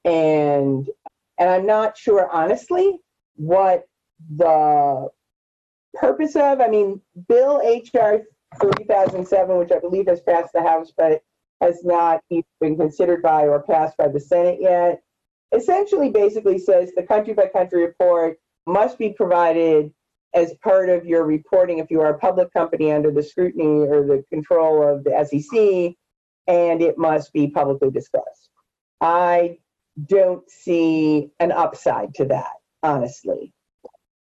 And 0.06 0.88
and 1.40 1.50
I'm 1.50 1.66
not 1.66 1.98
sure 1.98 2.30
honestly 2.32 3.00
what 3.36 3.84
the 4.36 5.10
purpose 5.94 6.36
of, 6.36 6.60
I 6.60 6.68
mean, 6.68 7.02
Bill 7.28 7.58
HR 7.58 8.24
3007, 8.62 9.58
which 9.58 9.72
I 9.72 9.80
believe 9.80 10.08
has 10.08 10.22
passed 10.22 10.54
the 10.54 10.62
House, 10.62 10.92
but 10.98 11.22
has 11.62 11.84
not 11.84 12.22
even 12.30 12.44
been 12.62 12.78
considered 12.78 13.22
by 13.22 13.44
or 13.48 13.62
passed 13.62 13.98
by 13.98 14.08
the 14.08 14.20
Senate 14.20 14.60
yet, 14.62 15.02
essentially 15.56 16.10
basically 16.10 16.60
says 16.60 16.92
the 16.96 17.04
country 17.04 17.34
by 17.34 17.48
country 17.48 17.86
report 17.86 18.38
must 18.66 18.98
be 18.98 19.14
provided 19.14 19.92
as 20.38 20.54
part 20.64 20.88
of 20.88 21.04
your 21.04 21.24
reporting 21.24 21.80
if 21.80 21.90
you 21.90 22.00
are 22.00 22.14
a 22.14 22.20
public 22.20 22.54
company 22.54 22.92
under 22.92 23.10
the 23.10 23.24
scrutiny 23.24 23.88
or 23.88 24.06
the 24.06 24.24
control 24.30 24.88
of 24.88 25.04
the 25.04 25.12
SEC, 25.26 25.96
and 26.46 26.82
it 26.82 26.96
must 26.98 27.34
be 27.34 27.48
publicly 27.48 27.90
disclosed. 27.90 28.50
I 29.02 29.58
don't 30.06 30.48
see 30.50 31.32
an 31.40 31.52
upside 31.52 32.14
to 32.16 32.26
that, 32.26 32.54
honestly. 32.84 33.52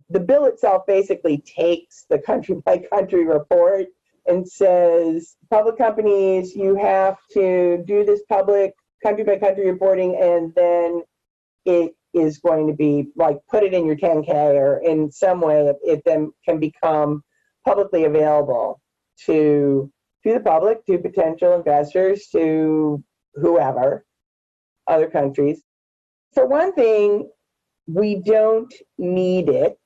The 0.10 0.20
bill 0.20 0.46
itself 0.46 0.88
basically 0.88 1.38
takes 1.38 2.06
the 2.10 2.18
country 2.18 2.56
by 2.66 2.80
country 2.80 3.26
report 3.26 3.86
and 4.26 4.48
says 4.48 5.36
public 5.52 5.78
companies, 5.78 6.56
you 6.56 6.76
have 6.76 7.18
to 7.34 7.84
do 7.86 8.04
this 8.04 8.22
public 8.28 8.74
country 9.04 9.24
by 9.24 9.38
country 9.38 9.70
reporting, 9.70 10.18
and 10.20 10.54
then 10.56 11.04
it 11.66 11.96
is 12.20 12.40
going 12.40 12.68
to 12.68 12.74
be 12.74 13.10
like 13.16 13.38
put 13.50 13.64
it 13.64 13.74
in 13.74 13.86
your 13.86 13.96
10K 13.96 14.30
or 14.30 14.80
in 14.80 15.12
some 15.12 15.42
way 15.42 15.74
it 15.84 16.02
then 16.06 16.32
can 16.46 16.60
become 16.60 17.24
publicly 17.66 18.06
available 18.06 18.82
to 19.26 19.92
to 20.24 20.34
the 20.34 20.40
public, 20.40 20.86
to 20.86 20.98
potential 20.98 21.54
investors, 21.54 22.28
to 22.32 23.04
whoever, 23.36 24.06
other 24.88 25.10
countries. 25.10 25.62
For 26.34 26.46
one 26.46 26.74
thing, 26.74 27.30
we 27.88 28.16
don't 28.16 28.74
need 28.98 29.50
it. 29.50 29.80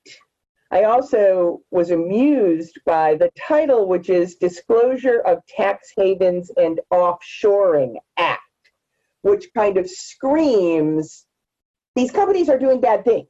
I 0.70 0.84
also 0.84 1.60
was 1.70 1.90
amused 1.90 2.80
by 2.86 3.14
the 3.14 3.30
title, 3.38 3.86
which 3.86 4.08
is 4.08 4.36
Disclosure 4.36 5.20
of 5.20 5.44
Tax 5.46 5.92
Havens 5.96 6.50
and 6.56 6.80
Offshoring 6.90 7.96
Act, 8.16 8.40
which 9.20 9.46
kind 9.54 9.76
of 9.76 9.88
screams 9.88 11.26
these 11.94 12.10
companies 12.10 12.48
are 12.48 12.58
doing 12.58 12.80
bad 12.80 13.04
things. 13.04 13.28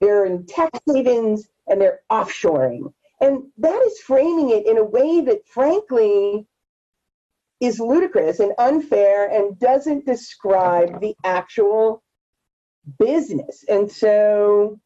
They're 0.00 0.26
in 0.26 0.46
tax 0.46 0.78
havens 0.86 1.48
and 1.66 1.80
they're 1.80 2.00
offshoring. 2.10 2.92
And 3.20 3.44
that 3.58 3.82
is 3.82 3.98
framing 3.98 4.50
it 4.50 4.66
in 4.66 4.78
a 4.78 4.84
way 4.84 5.20
that, 5.22 5.46
frankly, 5.46 6.46
is 7.60 7.80
ludicrous 7.80 8.38
and 8.38 8.52
unfair 8.58 9.28
and 9.28 9.58
doesn't 9.58 10.06
describe 10.06 11.00
the 11.00 11.16
actual 11.24 12.02
business. 12.98 13.64
And 13.68 13.90
so 13.90 14.78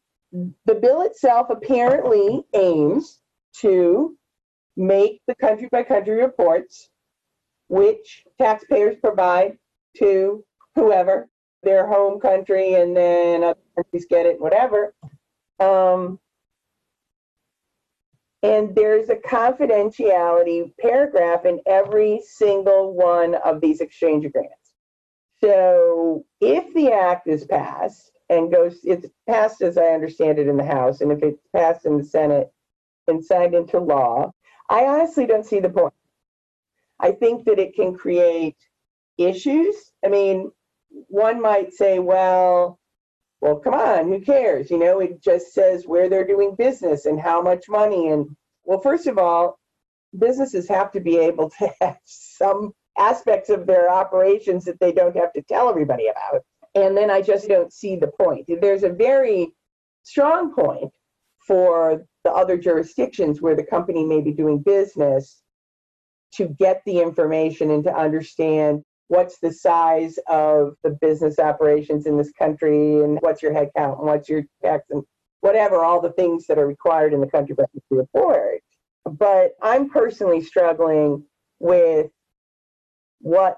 the 0.65 0.73
bill 0.73 1.01
itself 1.03 1.47
apparently 1.51 2.43
aims 2.55 3.19
to 3.59 4.17
make 4.75 5.21
the 5.27 5.35
country 5.35 5.69
by 5.71 5.83
country 5.83 6.15
reports, 6.15 6.89
which 7.67 8.23
taxpayers 8.39 8.95
provide 8.99 9.59
to 9.97 10.43
whoever 10.73 11.29
their 11.63 11.87
home 11.87 12.19
country 12.19 12.75
and 12.75 12.95
then 12.95 13.43
other 13.43 13.59
countries 13.75 14.05
get 14.09 14.25
it, 14.25 14.39
whatever. 14.39 14.93
Um, 15.59 16.19
and 18.43 18.75
there's 18.75 19.09
a 19.09 19.15
confidentiality 19.15 20.73
paragraph 20.79 21.45
in 21.45 21.61
every 21.65 22.21
single 22.25 22.93
one 22.93 23.35
of 23.35 23.61
these 23.61 23.79
exchange 23.79 24.25
agreements. 24.25 24.73
So 25.39 26.25
if 26.41 26.73
the 26.73 26.91
act 26.91 27.27
is 27.27 27.45
passed 27.45 28.11
and 28.29 28.51
goes, 28.51 28.79
it's 28.83 29.07
passed 29.27 29.61
as 29.61 29.77
I 29.77 29.87
understand 29.87 30.39
it 30.39 30.47
in 30.47 30.57
the 30.57 30.65
House, 30.65 31.01
and 31.01 31.11
if 31.11 31.23
it's 31.23 31.41
passed 31.55 31.85
in 31.85 31.97
the 31.97 32.03
Senate 32.03 32.51
and 33.07 33.23
signed 33.23 33.55
into 33.55 33.79
law, 33.79 34.31
I 34.69 34.85
honestly 34.85 35.25
don't 35.25 35.45
see 35.45 35.59
the 35.59 35.69
point. 35.69 35.93
I 36.99 37.11
think 37.11 37.45
that 37.45 37.59
it 37.59 37.75
can 37.75 37.93
create 37.95 38.57
issues. 39.17 39.75
I 40.05 40.09
mean, 40.09 40.51
one 41.07 41.41
might 41.41 41.73
say, 41.73 41.99
well, 41.99 42.79
well, 43.41 43.57
come 43.57 43.73
on, 43.73 44.07
who 44.07 44.21
cares? 44.21 44.71
You 44.71 44.79
know, 44.79 44.99
it 44.99 45.21
just 45.21 45.53
says 45.53 45.85
where 45.85 46.07
they're 46.07 46.25
doing 46.25 46.55
business 46.55 47.05
and 47.05 47.19
how 47.19 47.41
much 47.41 47.65
money. 47.67 48.09
And 48.09 48.35
well, 48.63 48.79
first 48.79 49.07
of 49.07 49.17
all, 49.17 49.59
businesses 50.17 50.69
have 50.69 50.91
to 50.93 51.01
be 51.01 51.17
able 51.17 51.49
to 51.59 51.69
have 51.81 51.97
some 52.05 52.71
aspects 52.97 53.49
of 53.49 53.65
their 53.65 53.89
operations 53.89 54.65
that 54.65 54.79
they 54.79 54.91
don't 54.91 55.17
have 55.17 55.33
to 55.33 55.41
tell 55.41 55.69
everybody 55.69 56.07
about. 56.07 56.41
And 56.75 56.95
then 56.95 57.11
I 57.11 57.21
just 57.21 57.47
don't 57.47 57.73
see 57.73 57.95
the 57.95 58.07
point. 58.07 58.45
There's 58.47 58.83
a 58.83 58.89
very 58.89 59.53
strong 60.03 60.53
point 60.53 60.91
for 61.45 62.05
the 62.23 62.31
other 62.31 62.57
jurisdictions 62.57 63.41
where 63.41 63.55
the 63.55 63.65
company 63.65 64.05
may 64.05 64.21
be 64.21 64.31
doing 64.31 64.59
business 64.59 65.41
to 66.35 66.47
get 66.47 66.81
the 66.85 66.99
information 66.99 67.71
and 67.71 67.83
to 67.83 67.95
understand 67.95 68.83
what's 69.07 69.39
the 69.39 69.51
size 69.51 70.17
of 70.27 70.75
the 70.83 70.91
business 71.01 71.39
operations 71.39 72.05
in 72.05 72.17
this 72.17 72.31
country 72.31 73.03
and 73.03 73.19
what's 73.21 73.41
your 73.41 73.53
head 73.53 73.69
count 73.75 73.99
and 73.99 74.07
what's 74.07 74.29
your 74.29 74.43
tax 74.63 74.85
and 74.89 75.03
whatever, 75.41 75.83
all 75.83 76.01
the 76.01 76.13
things 76.13 76.47
that 76.47 76.57
are 76.57 76.67
required 76.67 77.13
in 77.13 77.21
the 77.21 77.27
country 77.27 77.53
by 77.53 77.63
country 77.63 77.97
report. 77.97 78.61
But 79.05 79.51
I'm 79.61 79.89
personally 79.89 80.41
struggling 80.41 81.25
with 81.59 82.09
what 83.19 83.57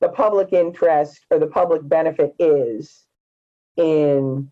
the 0.00 0.08
public 0.08 0.52
interest 0.52 1.20
or 1.30 1.38
the 1.38 1.46
public 1.46 1.86
benefit 1.88 2.34
is 2.38 3.04
in 3.76 4.50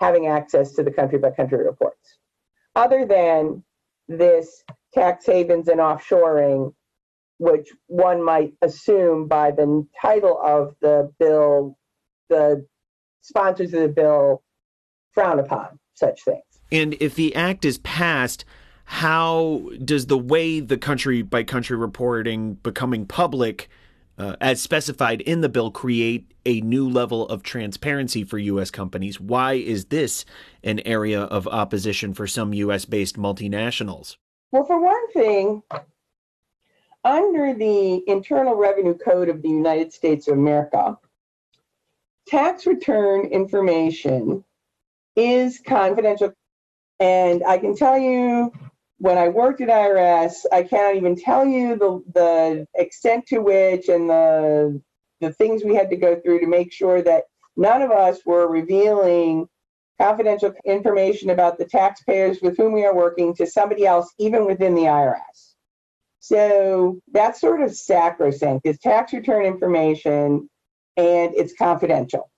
having 0.00 0.26
access 0.26 0.72
to 0.72 0.82
the 0.82 0.90
country 0.90 1.18
by 1.18 1.30
country 1.30 1.64
reports, 1.64 2.18
other 2.74 3.06
than 3.06 3.62
this 4.08 4.64
tax 4.92 5.26
havens 5.26 5.68
and 5.68 5.80
offshoring 5.80 6.74
which 7.42 7.70
one 7.88 8.22
might 8.22 8.52
assume 8.62 9.26
by 9.26 9.50
the 9.50 9.84
title 10.00 10.38
of 10.40 10.76
the 10.80 11.12
bill, 11.18 11.76
the 12.28 12.64
sponsors 13.20 13.74
of 13.74 13.80
the 13.80 13.88
bill 13.88 14.44
frown 15.10 15.40
upon 15.40 15.80
such 15.94 16.22
things. 16.22 16.44
And 16.70 16.94
if 17.00 17.16
the 17.16 17.34
act 17.34 17.64
is 17.64 17.78
passed, 17.78 18.44
how 18.84 19.62
does 19.84 20.06
the 20.06 20.16
way 20.16 20.60
the 20.60 20.78
country 20.78 21.22
by 21.22 21.42
country 21.42 21.76
reporting 21.76 22.54
becoming 22.54 23.06
public, 23.06 23.68
uh, 24.18 24.36
as 24.40 24.62
specified 24.62 25.20
in 25.20 25.40
the 25.40 25.48
bill, 25.48 25.72
create 25.72 26.32
a 26.46 26.60
new 26.60 26.88
level 26.88 27.26
of 27.26 27.42
transparency 27.42 28.22
for 28.22 28.38
U.S. 28.38 28.70
companies? 28.70 29.18
Why 29.18 29.54
is 29.54 29.86
this 29.86 30.24
an 30.62 30.78
area 30.86 31.22
of 31.22 31.48
opposition 31.48 32.14
for 32.14 32.28
some 32.28 32.54
U.S. 32.54 32.84
based 32.84 33.16
multinationals? 33.16 34.16
Well, 34.52 34.64
for 34.64 34.80
one 34.80 35.10
thing, 35.12 35.62
under 37.04 37.54
the 37.54 38.02
Internal 38.06 38.54
Revenue 38.54 38.96
Code 38.96 39.28
of 39.28 39.42
the 39.42 39.48
United 39.48 39.92
States 39.92 40.28
of 40.28 40.34
America, 40.34 40.98
tax 42.26 42.66
return 42.66 43.26
information 43.26 44.44
is 45.16 45.60
confidential. 45.66 46.32
And 47.00 47.42
I 47.44 47.58
can 47.58 47.76
tell 47.76 47.98
you, 47.98 48.52
when 48.98 49.18
I 49.18 49.28
worked 49.28 49.60
at 49.60 49.68
IRS, 49.68 50.44
I 50.52 50.62
cannot 50.62 50.94
even 50.94 51.16
tell 51.16 51.44
you 51.44 51.76
the, 51.76 52.02
the 52.14 52.66
extent 52.80 53.26
to 53.26 53.40
which 53.40 53.88
and 53.88 54.08
the, 54.08 54.80
the 55.20 55.32
things 55.32 55.64
we 55.64 55.74
had 55.74 55.90
to 55.90 55.96
go 55.96 56.20
through 56.20 56.40
to 56.40 56.46
make 56.46 56.72
sure 56.72 57.02
that 57.02 57.24
none 57.56 57.82
of 57.82 57.90
us 57.90 58.24
were 58.24 58.48
revealing 58.48 59.48
confidential 60.00 60.52
information 60.64 61.30
about 61.30 61.58
the 61.58 61.64
taxpayers 61.64 62.40
with 62.40 62.56
whom 62.56 62.72
we 62.72 62.84
are 62.84 62.94
working 62.94 63.34
to 63.34 63.46
somebody 63.46 63.86
else, 63.86 64.12
even 64.18 64.46
within 64.46 64.74
the 64.74 64.82
IRS. 64.82 65.51
So 66.22 67.00
that's 67.12 67.40
sort 67.40 67.62
of 67.62 67.74
sacrosanct. 67.74 68.64
It's 68.64 68.78
tax 68.78 69.12
return 69.12 69.44
information 69.44 70.48
and 70.96 71.34
it's 71.34 71.52
confidential 71.52 72.30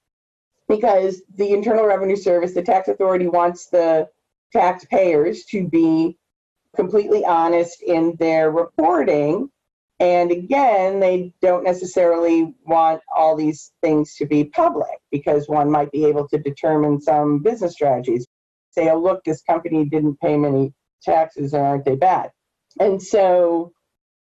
because 0.68 1.20
the 1.34 1.52
Internal 1.52 1.84
Revenue 1.84 2.16
Service, 2.16 2.54
the 2.54 2.62
tax 2.62 2.88
authority, 2.88 3.28
wants 3.28 3.68
the 3.68 4.08
taxpayers 4.54 5.44
to 5.50 5.68
be 5.68 6.16
completely 6.74 7.26
honest 7.26 7.82
in 7.82 8.16
their 8.18 8.50
reporting. 8.50 9.50
And 10.00 10.32
again, 10.32 10.98
they 11.00 11.34
don't 11.42 11.62
necessarily 11.62 12.54
want 12.64 13.02
all 13.14 13.36
these 13.36 13.70
things 13.82 14.16
to 14.16 14.24
be 14.24 14.44
public 14.44 14.98
because 15.10 15.46
one 15.46 15.70
might 15.70 15.92
be 15.92 16.06
able 16.06 16.26
to 16.28 16.38
determine 16.38 17.02
some 17.02 17.42
business 17.42 17.72
strategies. 17.72 18.26
Say, 18.70 18.88
oh, 18.88 18.98
look, 18.98 19.24
this 19.24 19.42
company 19.42 19.84
didn't 19.84 20.18
pay 20.20 20.38
many 20.38 20.72
taxes, 21.02 21.52
and 21.52 21.62
aren't 21.62 21.84
they 21.84 21.96
bad? 21.96 22.30
And 22.80 23.02
so 23.02 23.72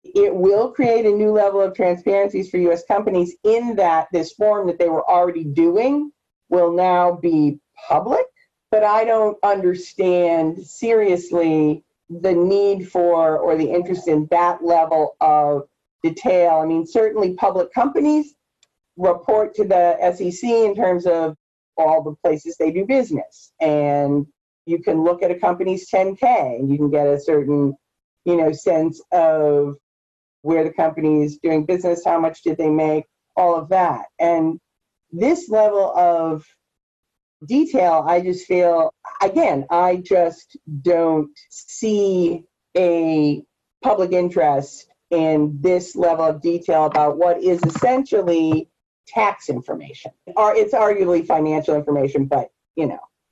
it 0.03 0.33
will 0.33 0.71
create 0.71 1.05
a 1.05 1.11
new 1.11 1.31
level 1.31 1.61
of 1.61 1.75
transparencies 1.75 2.49
for 2.49 2.57
US 2.57 2.83
companies 2.85 3.35
in 3.43 3.75
that 3.75 4.07
this 4.11 4.33
form 4.33 4.67
that 4.67 4.79
they 4.79 4.89
were 4.89 5.07
already 5.09 5.43
doing 5.43 6.11
will 6.49 6.71
now 6.71 7.13
be 7.13 7.59
public. 7.87 8.25
But 8.71 8.83
I 8.83 9.03
don't 9.05 9.37
understand 9.43 10.65
seriously 10.65 11.83
the 12.09 12.33
need 12.33 12.89
for 12.89 13.37
or 13.37 13.55
the 13.55 13.69
interest 13.69 14.07
in 14.07 14.27
that 14.31 14.63
level 14.63 15.15
of 15.21 15.67
detail. 16.03 16.59
I 16.61 16.65
mean, 16.65 16.85
certainly 16.85 17.33
public 17.35 17.73
companies 17.73 18.33
report 18.97 19.55
to 19.55 19.65
the 19.65 19.97
SEC 20.13 20.49
in 20.49 20.75
terms 20.75 21.05
of 21.05 21.35
all 21.77 22.03
the 22.03 22.15
places 22.23 22.57
they 22.57 22.71
do 22.71 22.85
business. 22.85 23.53
And 23.61 24.25
you 24.65 24.81
can 24.81 25.03
look 25.03 25.23
at 25.23 25.31
a 25.31 25.39
company's 25.39 25.89
10K 25.89 26.59
and 26.59 26.69
you 26.69 26.77
can 26.77 26.89
get 26.89 27.07
a 27.07 27.19
certain, 27.19 27.75
you 28.25 28.37
know, 28.37 28.51
sense 28.51 29.01
of 29.11 29.75
where 30.41 30.63
the 30.63 30.73
company 30.73 31.23
is 31.23 31.37
doing 31.37 31.65
business, 31.65 32.03
how 32.05 32.19
much 32.19 32.41
did 32.43 32.57
they 32.57 32.69
make, 32.69 33.05
all 33.35 33.55
of 33.55 33.69
that. 33.69 34.05
And 34.19 34.59
this 35.11 35.49
level 35.49 35.91
of 35.95 36.45
detail, 37.45 38.03
I 38.07 38.21
just 38.21 38.45
feel, 38.45 38.93
again, 39.21 39.65
I 39.69 39.97
just 39.97 40.57
don't 40.81 41.29
see 41.49 42.43
a 42.77 43.43
public 43.83 44.11
interest 44.11 44.87
in 45.09 45.57
this 45.59 45.95
level 45.95 46.25
of 46.25 46.41
detail 46.41 46.85
about 46.85 47.17
what 47.17 47.41
is 47.41 47.61
essentially 47.63 48.69
tax 49.07 49.49
information. 49.49 50.11
Or 50.37 50.55
it's 50.55 50.73
arguably 50.73 51.25
financial 51.25 51.75
information, 51.75 52.25
but 52.25 52.49
you 52.75 52.87
know. 52.87 52.99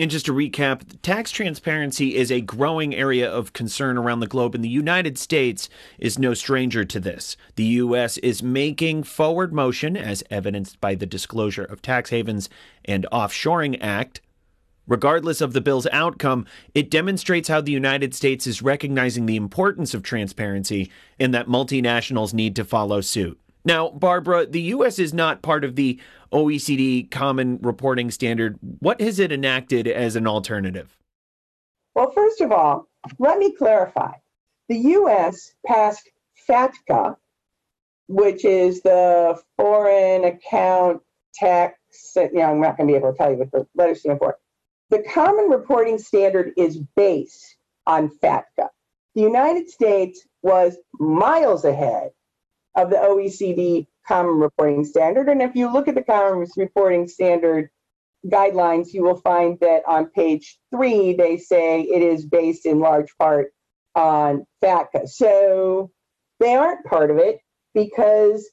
And 0.00 0.10
just 0.10 0.26
to 0.26 0.32
recap, 0.32 0.82
tax 1.02 1.30
transparency 1.30 2.16
is 2.16 2.32
a 2.32 2.40
growing 2.40 2.96
area 2.96 3.30
of 3.30 3.52
concern 3.52 3.96
around 3.96 4.18
the 4.18 4.26
globe, 4.26 4.56
and 4.56 4.64
the 4.64 4.68
United 4.68 5.16
States 5.16 5.68
is 6.00 6.18
no 6.18 6.34
stranger 6.34 6.84
to 6.84 6.98
this. 6.98 7.36
The 7.54 7.64
U.S. 7.64 8.18
is 8.18 8.42
making 8.42 9.04
forward 9.04 9.52
motion, 9.52 9.96
as 9.96 10.24
evidenced 10.30 10.80
by 10.80 10.96
the 10.96 11.06
Disclosure 11.06 11.62
of 11.62 11.80
Tax 11.80 12.10
Havens 12.10 12.48
and 12.84 13.06
Offshoring 13.12 13.78
Act. 13.80 14.20
Regardless 14.88 15.40
of 15.40 15.52
the 15.52 15.60
bill's 15.60 15.86
outcome, 15.92 16.44
it 16.74 16.90
demonstrates 16.90 17.48
how 17.48 17.60
the 17.60 17.70
United 17.70 18.16
States 18.16 18.48
is 18.48 18.62
recognizing 18.62 19.26
the 19.26 19.36
importance 19.36 19.94
of 19.94 20.02
transparency 20.02 20.90
and 21.20 21.32
that 21.32 21.46
multinationals 21.46 22.34
need 22.34 22.56
to 22.56 22.64
follow 22.64 23.00
suit. 23.00 23.38
Now, 23.64 23.88
Barbara, 23.90 24.46
the 24.46 24.60
U.S. 24.62 24.98
is 24.98 25.14
not 25.14 25.42
part 25.42 25.64
of 25.64 25.74
the 25.74 25.98
OECD 26.32 27.10
Common 27.10 27.58
Reporting 27.62 28.10
Standard. 28.10 28.58
What 28.80 29.00
has 29.00 29.18
it 29.18 29.32
enacted 29.32 29.88
as 29.88 30.16
an 30.16 30.26
alternative? 30.26 30.98
Well, 31.94 32.10
first 32.10 32.40
of 32.40 32.52
all, 32.52 32.88
let 33.18 33.38
me 33.38 33.52
clarify. 33.52 34.12
The 34.68 34.76
U.S. 34.76 35.54
passed 35.66 36.10
FATCA, 36.48 37.16
which 38.08 38.44
is 38.44 38.82
the 38.82 39.40
Foreign 39.56 40.24
Account 40.24 41.00
Tax. 41.34 41.78
You 42.16 42.30
know, 42.34 42.42
I'm 42.42 42.60
not 42.60 42.76
going 42.76 42.88
to 42.88 42.92
be 42.92 42.98
able 42.98 43.12
to 43.12 43.16
tell 43.16 43.30
you 43.30 43.38
what 43.38 43.50
the 43.52 43.66
letters 43.74 44.00
stand 44.00 44.18
for. 44.18 44.38
The 44.90 45.02
Common 45.12 45.48
Reporting 45.48 45.98
Standard 45.98 46.52
is 46.56 46.78
based 46.96 47.56
on 47.86 48.10
FATCA. 48.22 48.68
The 49.14 49.22
United 49.22 49.70
States 49.70 50.26
was 50.42 50.76
miles 50.98 51.64
ahead 51.64 52.10
of 52.74 52.90
the 52.90 52.96
OECD 52.96 53.86
Common 54.06 54.38
Reporting 54.38 54.84
Standard. 54.84 55.28
And 55.28 55.40
if 55.42 55.54
you 55.54 55.72
look 55.72 55.88
at 55.88 55.94
the 55.94 56.02
Common 56.02 56.46
Reporting 56.56 57.08
Standard 57.08 57.70
guidelines, 58.26 58.92
you 58.92 59.02
will 59.02 59.20
find 59.20 59.58
that 59.60 59.82
on 59.86 60.06
page 60.06 60.58
three, 60.70 61.14
they 61.14 61.36
say 61.36 61.82
it 61.82 62.02
is 62.02 62.26
based 62.26 62.66
in 62.66 62.80
large 62.80 63.16
part 63.18 63.52
on 63.94 64.46
FATCA. 64.62 65.08
So 65.08 65.90
they 66.40 66.54
aren't 66.54 66.84
part 66.86 67.10
of 67.10 67.18
it 67.18 67.38
because 67.74 68.50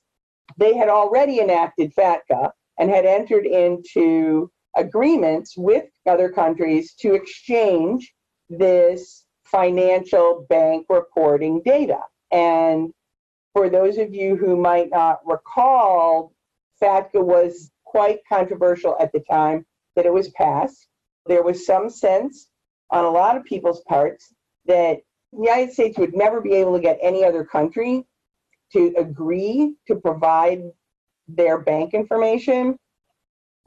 they 0.57 0.75
had 0.75 0.89
already 0.89 1.39
enacted 1.39 1.93
FATCA 1.95 2.51
and 2.77 2.89
had 2.89 3.05
entered 3.05 3.45
into 3.45 4.51
agreements 4.75 5.55
with 5.57 5.85
other 6.07 6.29
countries 6.29 6.93
to 6.95 7.13
exchange 7.13 8.13
this 8.49 9.25
financial 9.45 10.45
bank 10.49 10.85
reporting 10.89 11.61
data. 11.65 11.99
And 12.31 12.93
for 13.53 13.69
those 13.69 13.97
of 13.97 14.13
you 14.13 14.35
who 14.35 14.55
might 14.55 14.89
not 14.89 15.19
recall, 15.25 16.33
FATCA 16.81 17.23
was 17.23 17.71
quite 17.83 18.19
controversial 18.27 18.95
at 18.99 19.11
the 19.11 19.19
time 19.19 19.65
that 19.95 20.05
it 20.05 20.13
was 20.13 20.29
passed. 20.29 20.87
There 21.25 21.43
was 21.43 21.65
some 21.65 21.89
sense 21.89 22.49
on 22.89 23.05
a 23.05 23.09
lot 23.09 23.35
of 23.37 23.43
people's 23.43 23.81
parts 23.81 24.33
that 24.65 24.99
the 25.33 25.43
United 25.43 25.73
States 25.73 25.97
would 25.97 26.15
never 26.15 26.41
be 26.41 26.53
able 26.53 26.73
to 26.75 26.81
get 26.81 26.97
any 27.01 27.23
other 27.23 27.43
country 27.43 28.05
to 28.73 28.93
agree 28.97 29.75
to 29.87 29.95
provide 29.95 30.63
their 31.27 31.59
bank 31.59 31.93
information. 31.93 32.77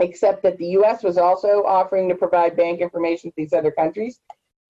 except 0.01 0.43
that 0.43 0.59
the 0.59 0.67
US 0.79 1.03
was 1.03 1.19
also 1.19 1.63
offering 1.65 2.09
to 2.09 2.15
provide 2.15 2.57
bank 2.57 2.81
information 2.81 3.31
to 3.31 3.35
these 3.37 3.53
other 3.53 3.71
countries. 3.71 4.21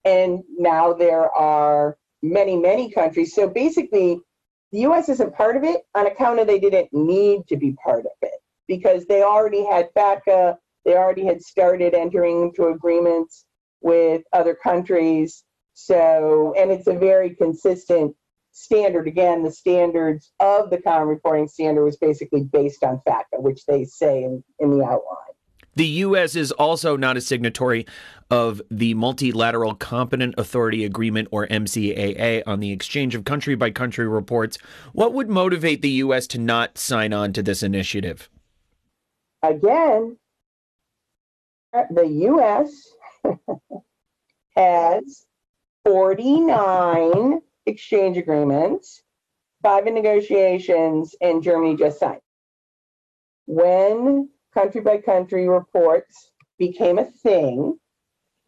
And 0.05 0.43
now 0.59 0.93
there 0.93 1.31
are 1.35 1.97
many, 2.23 2.57
many 2.57 2.91
countries. 2.91 3.35
So 3.35 3.49
basically, 3.49 4.21
the 4.75 4.81
US 4.81 5.09
isn't 5.09 5.37
part 5.37 5.57
of 5.57 5.63
it 5.63 5.83
on 5.95 6.09
account 6.09 6.41
of 6.41 6.49
they 6.49 6.59
didn't 6.59 6.93
need 6.93 7.47
to 7.47 7.57
be 7.57 7.77
part 7.85 8.07
of 8.07 8.13
it 8.23 8.41
because 8.67 9.07
they 9.07 9.23
already 9.23 9.65
had 9.65 9.89
FATCA, 9.95 10.57
they 10.85 10.97
already 10.97 11.25
had 11.25 11.41
started 11.41 11.95
entering 11.95 12.43
into 12.43 12.67
agreements 12.67 13.45
with 13.83 14.23
other 14.33 14.57
countries. 14.57 15.45
So, 15.75 16.55
and 16.59 16.73
it's 16.73 16.89
a 16.89 16.99
very 16.99 17.37
consistent 17.37 18.17
standard. 18.51 19.07
Again, 19.07 19.45
the 19.45 19.53
standards 19.53 20.33
of 20.41 20.71
the 20.71 20.83
common 20.83 21.07
reporting 21.07 21.47
standard 21.47 21.85
was 21.85 21.97
basically 21.97 22.43
based 22.43 22.83
on 22.83 23.01
FATCA, 23.07 23.41
which 23.41 23.65
they 23.67 23.85
say 23.85 24.25
in, 24.25 24.43
in 24.59 24.77
the 24.77 24.85
outline. 24.85 25.34
The 25.77 25.87
U.S. 25.87 26.37
is 26.37 26.53
also 26.53 26.97
not 26.97 27.17
a 27.17 27.21
signatory 27.21 27.87
of 28.31 28.63
the 28.71 28.95
Multilateral 28.95 29.75
Competent 29.75 30.35
Authority 30.39 30.85
Agreement, 30.85 31.29
or 31.31 31.47
MCAA, 31.49 32.43
on 32.47 32.61
the 32.61 32.71
exchange 32.71 33.15
of 33.15 33.25
country 33.25 33.55
by 33.55 33.71
country 33.71 34.07
reports. 34.07 34.59
What 34.93 35.13
would 35.13 35.29
motivate 35.29 35.83
the 35.83 35.91
U.S. 35.91 36.27
to 36.29 36.39
not 36.39 36.79
sign 36.79 37.13
on 37.13 37.33
to 37.33 37.43
this 37.43 37.63
initiative? 37.63 38.29
Again, 39.43 40.17
the 41.73 42.07
U.S. 42.07 42.93
has 44.57 45.27
49 45.85 47.41
exchange 47.67 48.17
agreements, 48.17 49.03
five 49.63 49.87
in 49.87 49.95
negotiations, 49.95 51.15
and 51.21 51.43
Germany 51.43 51.77
just 51.77 51.99
signed. 51.99 52.21
When 53.47 54.31
country 54.55 54.81
by 54.81 54.99
country 54.99 55.49
reports 55.49 56.31
became 56.59 56.99
a 56.99 57.05
thing, 57.05 57.79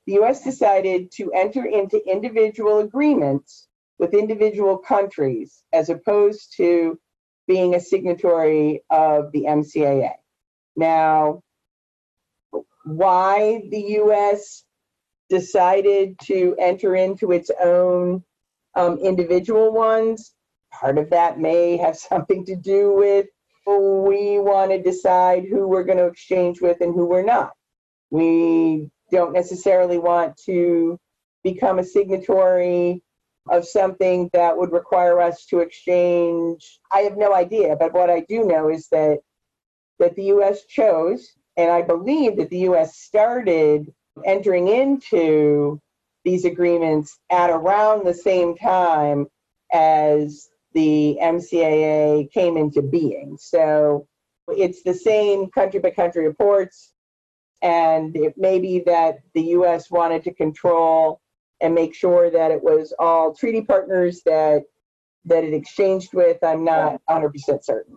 the 0.07 0.15
US 0.21 0.45
decided 0.45 1.11
to 1.13 1.33
enter 1.33 1.65
into 1.65 1.99
individual 2.09 2.79
agreements 2.79 3.69
with 3.99 4.15
individual 4.15 4.79
countries 4.79 5.65
as 5.73 5.91
opposed 5.91 6.55
to 6.57 6.99
being 7.49 7.75
a 7.75 7.81
signatory 7.81 8.83
of 8.91 9.33
the 9.33 9.45
MCAA. 9.45 10.15
Now, 10.77 11.43
why 12.85 13.63
the 13.71 13.99
US 14.01 14.65
decided 15.29 16.19
to 16.21 16.55
enter 16.59 16.95
into 16.95 17.33
its 17.33 17.51
own 17.61 18.23
um, 18.77 18.99
individual 18.99 19.73
ones, 19.73 20.35
part 20.71 20.99
of 20.99 21.11
that 21.11 21.41
may 21.41 21.77
have 21.77 21.97
something 22.11 22.45
to 22.47 22.57
do 22.57 22.95
with 22.95 23.27
we 23.67 24.39
want 24.39 24.71
to 24.71 24.83
decide 24.83 25.45
who 25.45 25.67
we're 25.67 25.85
going 25.85 25.99
to 25.99 26.07
exchange 26.07 26.61
with 26.61 26.81
and 26.81 26.95
who 26.95 27.07
we're 27.07 27.25
not. 27.25 27.53
We 28.11 28.91
don't 29.11 29.33
necessarily 29.33 29.99
want 29.99 30.37
to 30.47 30.99
become 31.43 31.79
a 31.79 31.85
signatory 31.85 33.03
of 33.51 33.67
something 33.67 34.29
that 34.33 34.57
would 34.57 34.73
require 34.73 35.21
us 35.21 35.47
to 35.47 35.61
exchange. 35.61 36.81
I 36.93 37.01
have 37.01 37.17
no 37.17 37.35
idea, 37.35 37.77
but 37.77 37.93
what 37.93 38.11
I 38.11 38.21
do 38.29 38.45
know 38.45 38.69
is 38.69 38.89
that 38.89 39.19
that 39.99 40.15
the 40.15 40.25
US 40.25 40.65
chose 40.67 41.33
and 41.57 41.71
I 41.71 41.83
believe 41.83 42.37
that 42.37 42.51
the 42.51 42.69
US 42.71 42.97
started 42.97 43.93
entering 44.25 44.69
into 44.69 45.81
these 46.25 46.45
agreements 46.45 47.19
at 47.31 47.51
around 47.51 48.05
the 48.05 48.15
same 48.15 48.57
time 48.57 49.27
as 49.73 50.49
the 50.77 51.17
MCAA 51.23 52.31
came 52.31 52.59
into 52.59 52.83
being. 52.83 53.39
So 53.41 54.07
it's 54.49 54.83
the 54.83 54.93
same 54.93 55.51
country 55.51 55.81
by 55.81 55.91
country 55.91 56.27
reports, 56.27 56.93
and 57.63 58.15
it 58.15 58.35
may 58.37 58.59
be 58.59 58.81
that 58.81 59.21
the 59.33 59.43
US 59.57 59.91
wanted 59.91 60.23
to 60.25 60.35
control 60.35 61.23
and 61.63 61.75
make 61.75 61.95
sure 61.95 62.29
that 62.31 62.51
it 62.51 62.63
was 62.63 62.93
all 62.99 63.33
treaty 63.33 63.63
partners 63.63 64.21
that 64.27 64.65
that 65.25 65.45
it 65.45 65.55
exchanged 65.55 66.13
with. 66.13 66.37
I'm 66.45 66.63
not 66.63 67.01
100% 67.09 67.65
certain. 67.65 67.97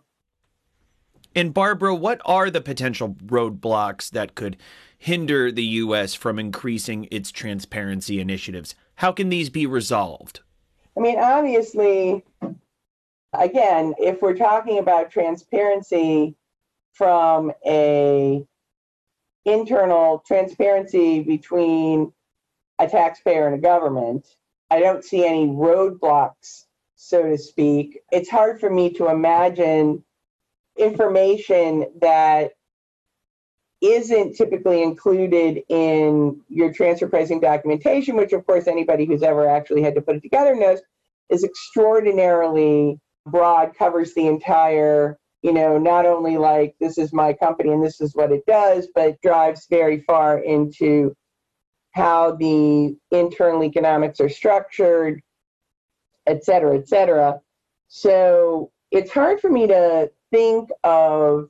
And 1.36 1.54
Barbara, 1.54 1.94
what 1.94 2.22
are 2.26 2.50
the 2.50 2.62
potential 2.62 3.10
roadblocks 3.26 4.10
that 4.12 4.34
could 4.34 4.58
hinder 4.98 5.52
the 5.52 5.64
U.S. 5.64 6.16
from 6.16 6.40
increasing 6.40 7.08
its 7.12 7.30
transparency 7.30 8.20
initiatives? 8.20 8.74
How 8.96 9.12
can 9.12 9.30
these 9.30 9.50
be 9.50 9.68
resolved? 9.68 10.40
I 10.98 11.02
mean, 11.02 11.20
obviously, 11.20 12.26
again, 13.34 13.94
if 13.98 14.22
we're 14.22 14.36
talking 14.36 14.80
about 14.80 15.12
transparency 15.12 16.36
from 16.94 17.52
a 17.66 18.46
internal 19.46 20.24
transparency 20.28 21.22
between 21.22 22.12
a 22.80 22.88
taxpayer 22.88 23.48
and 23.48 23.56
a 23.56 23.60
government, 23.60 24.28
I 24.70 24.80
don't 24.80 25.04
see 25.04 25.26
any 25.26 25.48
roadblocks, 25.48 26.66
so 26.96 27.24
to 27.24 27.38
speak. 27.38 28.00
It's 28.12 28.30
hard 28.30 28.60
for 28.60 28.70
me 28.70 28.92
to 28.94 29.10
imagine 29.10 30.04
information 30.78 31.88
that 32.02 32.52
isn't 33.82 34.36
typically 34.36 34.84
included 34.84 35.64
in 35.70 36.42
your 36.50 36.74
transfer 36.74 37.08
pricing 37.08 37.40
documentation, 37.40 38.18
which 38.18 38.34
of 38.34 38.46
course 38.46 38.68
anybody 38.68 39.06
who's 39.06 39.24
ever 39.24 39.48
actually 39.48 39.82
had 39.82 39.96
to 39.96 40.02
put 40.02 40.18
it 40.18 40.22
together 40.22 40.56
knows 40.56 40.80
is 41.30 41.44
extraordinarily 41.44 43.00
broad, 43.32 43.76
covers 43.78 44.14
the 44.14 44.28
entire, 44.28 45.18
you 45.42 45.54
know, 45.54 45.78
not 45.78 46.06
only 46.06 46.38
like 46.38 46.76
this 46.80 46.98
is 46.98 47.14
my 47.14 47.34
company 47.34 47.72
and 47.72 47.84
this 47.84 48.02
is 48.02 48.16
what 48.16 48.32
it 48.32 48.46
does, 48.46 48.88
but 48.94 49.22
drives 49.22 49.68
very 49.70 50.02
far 50.02 50.40
into 50.40 51.16
how 51.92 52.36
the 52.36 52.96
internal 53.12 53.64
economics 53.64 54.20
are 54.20 54.30
structured, 54.30 55.22
et 56.28 56.44
cetera, 56.44 56.78
et 56.78 56.88
cetera. 56.88 57.40
So 57.88 58.72
it's 58.92 59.12
hard 59.12 59.40
for 59.40 59.50
me 59.50 59.68
to 59.68 60.12
think 60.32 60.70
of 60.84 61.50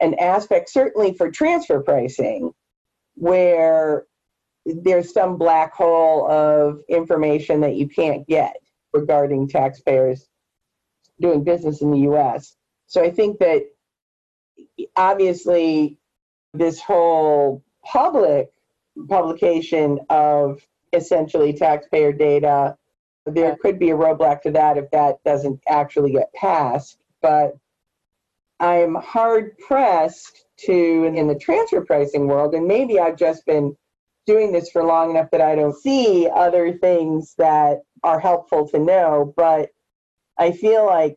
an 0.00 0.14
aspect, 0.14 0.70
certainly 0.70 1.14
for 1.14 1.30
transfer 1.30 1.80
pricing, 1.80 2.52
where 3.14 4.06
there's 4.64 5.12
some 5.12 5.36
black 5.36 5.74
hole 5.74 6.30
of 6.30 6.80
information 6.88 7.60
that 7.60 7.74
you 7.74 7.88
can't 7.88 8.26
get 8.28 8.56
regarding 8.92 9.48
taxpayers 9.48 10.28
doing 11.20 11.44
business 11.44 11.82
in 11.82 11.90
the 11.90 12.10
US. 12.10 12.56
So 12.86 13.02
I 13.02 13.10
think 13.10 13.38
that 13.38 13.62
obviously 14.96 15.98
this 16.54 16.80
whole 16.80 17.62
public 17.84 18.50
publication 19.08 20.00
of 20.10 20.66
essentially 20.92 21.52
taxpayer 21.52 22.12
data, 22.12 22.76
there 23.26 23.56
could 23.56 23.78
be 23.78 23.90
a 23.90 23.96
roadblock 23.96 24.42
to 24.42 24.50
that 24.50 24.76
if 24.76 24.90
that 24.90 25.22
doesn't 25.24 25.60
actually 25.68 26.12
get 26.12 26.32
passed. 26.34 26.98
But 27.22 27.56
I'm 28.58 28.94
hard 28.96 29.56
pressed 29.58 30.44
to, 30.66 31.04
in 31.04 31.28
the 31.28 31.38
transfer 31.38 31.80
pricing 31.82 32.26
world, 32.26 32.54
and 32.54 32.66
maybe 32.66 32.98
I've 32.98 33.16
just 33.16 33.46
been 33.46 33.76
doing 34.26 34.52
this 34.52 34.70
for 34.70 34.84
long 34.84 35.10
enough 35.10 35.30
that 35.30 35.40
I 35.40 35.54
don't 35.54 35.76
see 35.76 36.28
other 36.32 36.74
things 36.74 37.34
that 37.38 37.82
are 38.02 38.20
helpful 38.20 38.68
to 38.68 38.78
know, 38.78 39.32
but 39.36 39.70
I 40.40 40.52
feel 40.52 40.86
like 40.86 41.16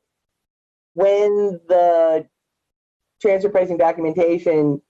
when 0.96 1.60
the 1.70 2.28
transfer 3.22 3.50
pricing 3.50 3.78
documentation 3.78 4.82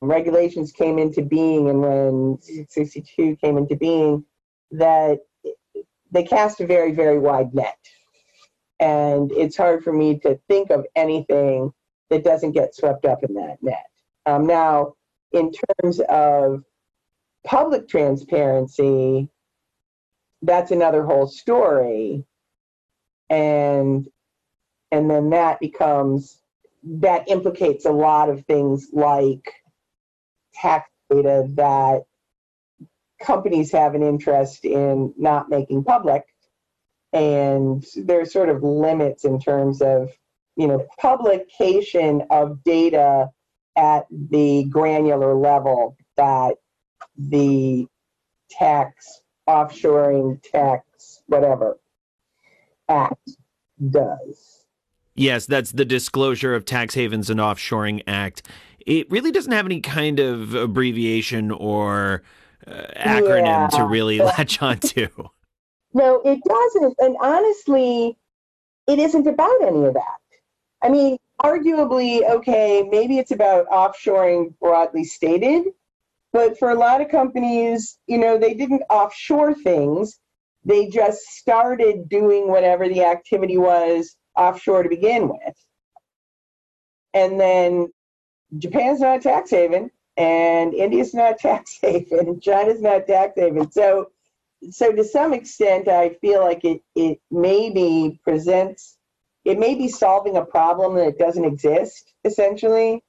regulations 0.00 0.70
came 0.70 0.98
into 0.98 1.20
being 1.20 1.68
and 1.68 1.82
when 1.82 2.38
62 2.40 3.36
came 3.42 3.58
into 3.58 3.74
being, 3.74 4.24
that 4.70 5.18
they 6.12 6.22
cast 6.22 6.60
a 6.60 6.66
very, 6.66 6.92
very 6.92 7.18
wide 7.18 7.52
net. 7.54 7.78
And 8.78 9.32
it's 9.32 9.56
hard 9.56 9.82
for 9.82 9.92
me 9.92 10.20
to 10.20 10.38
think 10.48 10.70
of 10.70 10.86
anything 10.94 11.72
that 12.08 12.22
doesn't 12.22 12.52
get 12.52 12.74
swept 12.74 13.04
up 13.04 13.24
in 13.24 13.34
that 13.34 13.56
net. 13.62 13.86
Um, 14.26 14.46
now, 14.46 14.94
in 15.32 15.50
terms 15.82 16.00
of 16.08 16.62
public 17.44 17.88
transparency, 17.88 19.28
that's 20.42 20.70
another 20.70 21.04
whole 21.04 21.26
story. 21.26 22.24
And 23.28 24.08
and 24.92 25.10
then 25.10 25.30
that 25.30 25.60
becomes 25.60 26.40
that 26.84 27.28
implicates 27.28 27.84
a 27.84 27.90
lot 27.90 28.28
of 28.28 28.44
things 28.46 28.88
like 28.92 29.52
tax 30.54 30.88
data 31.10 31.46
that 31.54 32.04
companies 33.20 33.72
have 33.72 33.94
an 33.94 34.02
interest 34.02 34.64
in 34.64 35.12
not 35.16 35.48
making 35.48 35.84
public. 35.84 36.22
And 37.12 37.84
there's 37.96 38.32
sort 38.32 38.48
of 38.48 38.62
limits 38.62 39.24
in 39.24 39.40
terms 39.40 39.82
of 39.82 40.10
you 40.56 40.66
know 40.66 40.86
publication 40.98 42.22
of 42.30 42.62
data 42.64 43.30
at 43.76 44.06
the 44.10 44.64
granular 44.64 45.34
level 45.34 45.96
that 46.16 46.56
the 47.16 47.86
tax 48.50 49.20
offshoring 49.48 50.40
tax 50.42 51.22
whatever 51.26 51.78
act 52.88 53.30
does 53.90 54.56
Yes, 55.16 55.46
that's 55.46 55.72
the 55.72 55.86
Disclosure 55.86 56.54
of 56.54 56.66
Tax 56.66 56.94
Havens 56.94 57.30
and 57.30 57.40
Offshoring 57.40 58.02
Act. 58.06 58.42
it 58.80 59.10
really 59.10 59.32
doesn't 59.32 59.52
have 59.52 59.64
any 59.64 59.80
kind 59.80 60.20
of 60.20 60.54
abbreviation 60.54 61.50
or 61.50 62.22
uh, 62.66 62.86
acronym 62.96 63.46
yeah. 63.46 63.78
to 63.78 63.84
really 63.84 64.18
latch 64.38 64.60
onto. 64.60 65.08
No, 65.94 66.20
it 66.24 66.40
doesn't. 66.46 66.94
And 66.98 67.16
honestly, 67.20 68.18
it 68.86 68.98
isn't 68.98 69.26
about 69.26 69.62
any 69.62 69.86
of 69.86 69.94
that. 69.94 70.20
I 70.82 70.90
mean, 70.90 71.16
arguably, 71.42 72.28
okay, 72.28 72.86
maybe 72.90 73.18
it's 73.18 73.30
about 73.30 73.66
offshoring 73.68 74.54
broadly 74.60 75.04
stated, 75.04 75.64
but 76.34 76.58
for 76.58 76.70
a 76.70 76.74
lot 76.74 77.00
of 77.00 77.08
companies, 77.08 77.98
you 78.06 78.18
know, 78.18 78.36
they 78.36 78.52
didn't 78.52 78.82
offshore 78.90 79.54
things. 79.54 80.20
They 80.66 80.88
just 80.88 81.20
started 81.20 82.08
doing 82.08 82.48
whatever 82.48 82.88
the 82.88 83.04
activity 83.04 83.56
was 83.56 84.16
offshore 84.36 84.82
to 84.82 84.88
begin 84.88 85.28
with. 85.28 85.54
And 87.14 87.40
then 87.40 87.92
Japan's 88.58 88.98
not 88.98 89.18
a 89.18 89.20
tax 89.20 89.50
haven, 89.50 89.92
and 90.16 90.74
India's 90.74 91.14
not 91.14 91.34
a 91.34 91.36
tax 91.40 91.78
haven, 91.80 92.18
and 92.18 92.42
China's 92.42 92.82
not 92.82 93.02
a 93.02 93.04
tax 93.04 93.34
haven. 93.36 93.70
So, 93.70 94.10
so 94.70 94.90
to 94.90 95.04
some 95.04 95.32
extent, 95.32 95.86
I 95.86 96.10
feel 96.20 96.40
like 96.40 96.64
it 96.64 96.82
it 96.96 97.20
maybe 97.30 98.18
presents, 98.24 98.98
it 99.44 99.60
may 99.60 99.76
be 99.76 99.88
solving 99.88 100.36
a 100.36 100.44
problem 100.44 100.96
that 100.96 101.16
doesn't 101.16 101.44
exist 101.44 102.12
essentially, 102.24 103.04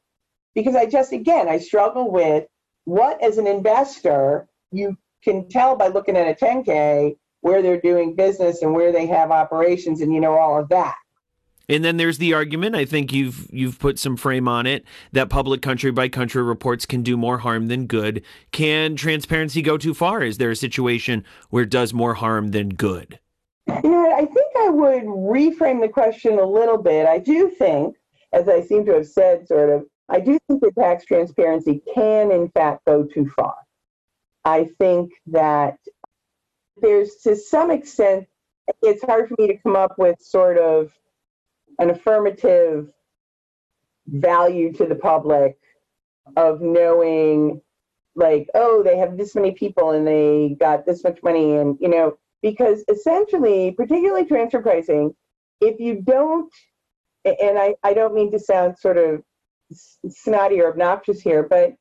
because 0.53 0.75
I 0.75 0.85
just 0.85 1.11
again 1.11 1.49
I 1.49 1.57
struggle 1.57 2.11
with 2.11 2.45
what 2.85 3.21
as 3.23 3.39
an 3.39 3.47
investor 3.47 4.47
you 4.71 4.95
can 5.23 5.49
tell 5.49 5.75
by 5.75 5.87
looking 5.87 6.15
at 6.15 6.27
a 6.27 6.45
10K 6.45 7.15
where 7.47 7.62
they're 7.62 7.81
doing 7.81 8.13
business 8.13 8.62
and 8.62 8.73
where 8.73 8.91
they 8.91 9.07
have 9.07 9.31
operations, 9.31 10.01
and 10.01 10.13
you 10.13 10.19
know 10.19 10.38
all 10.38 10.60
of 10.60 10.67
that. 10.69 10.95
And 11.69 11.83
then 11.83 11.97
there's 11.97 12.17
the 12.17 12.33
argument, 12.33 12.75
I 12.75 12.86
think 12.86 13.12
you've 13.12 13.47
you've 13.51 13.77
put 13.77 13.99
some 13.99 14.15
frame 14.15 14.47
on 14.47 14.65
it, 14.65 14.86
that 15.12 15.29
public 15.29 15.62
country 15.62 15.91
by 15.91 16.07
country 16.07 16.41
reports 16.41 16.86
can 16.86 17.03
do 17.03 17.17
more 17.17 17.39
harm 17.39 17.67
than 17.67 17.88
good. 17.88 18.23
Can 18.51 18.95
transparency 18.95 19.62
go 19.62 19.77
too 19.77 19.93
far? 19.93 20.21
Is 20.23 20.38
there 20.38 20.51
a 20.51 20.55
situation 20.55 21.25
where 21.49 21.63
it 21.63 21.69
does 21.69 21.93
more 21.93 22.13
harm 22.13 22.51
than 22.51 22.69
good? 22.69 23.19
You 23.67 23.91
know, 23.91 24.13
I 24.15 24.25
think 24.25 24.47
I 24.60 24.69
would 24.69 25.03
reframe 25.03 25.81
the 25.81 25.89
question 25.89 26.39
a 26.39 26.45
little 26.45 26.77
bit. 26.77 27.05
I 27.05 27.17
do 27.17 27.49
think, 27.49 27.97
as 28.31 28.47
I 28.47 28.62
seem 28.62 28.86
to 28.86 28.93
have 28.93 29.07
said, 29.07 29.45
sort 29.45 29.69
of, 29.69 29.86
I 30.07 30.21
do 30.21 30.39
think 30.47 30.62
that 30.62 30.75
tax 30.79 31.03
transparency 31.03 31.81
can, 31.93 32.31
in 32.31 32.49
fact, 32.49 32.86
go 32.86 33.03
too 33.03 33.29
far. 33.36 33.55
I 34.45 34.69
think 34.79 35.12
that 35.25 35.77
there's, 36.81 37.15
to 37.23 37.35
some 37.35 37.71
extent, 37.71 38.27
it's 38.81 39.03
hard 39.03 39.29
for 39.29 39.35
me 39.39 39.47
to 39.47 39.57
come 39.57 39.75
up 39.75 39.97
with 39.97 40.21
sort 40.21 40.57
of 40.57 40.91
an 41.79 41.89
affirmative 41.89 42.91
value 44.07 44.71
to 44.73 44.85
the 44.85 44.95
public 44.95 45.57
of 46.35 46.61
knowing 46.61 47.61
like 48.15 48.47
oh 48.55 48.81
they 48.83 48.97
have 48.97 49.17
this 49.17 49.35
many 49.35 49.51
people 49.51 49.91
and 49.91 50.07
they 50.07 50.55
got 50.59 50.85
this 50.85 51.03
much 51.03 51.19
money 51.23 51.57
and 51.57 51.77
you 51.79 51.87
know 51.87 52.17
because 52.41 52.83
essentially 52.89 53.71
particularly 53.71 54.25
transfer 54.25 54.61
pricing 54.61 55.13
if 55.61 55.79
you 55.79 56.01
don't 56.01 56.51
and 57.25 57.57
i, 57.57 57.75
I 57.83 57.93
don't 57.93 58.15
mean 58.15 58.31
to 58.31 58.39
sound 58.39 58.77
sort 58.77 58.97
of 58.97 59.21
snotty 60.09 60.59
or 60.61 60.71
obnoxious 60.71 61.21
here 61.21 61.43
but 61.43 61.73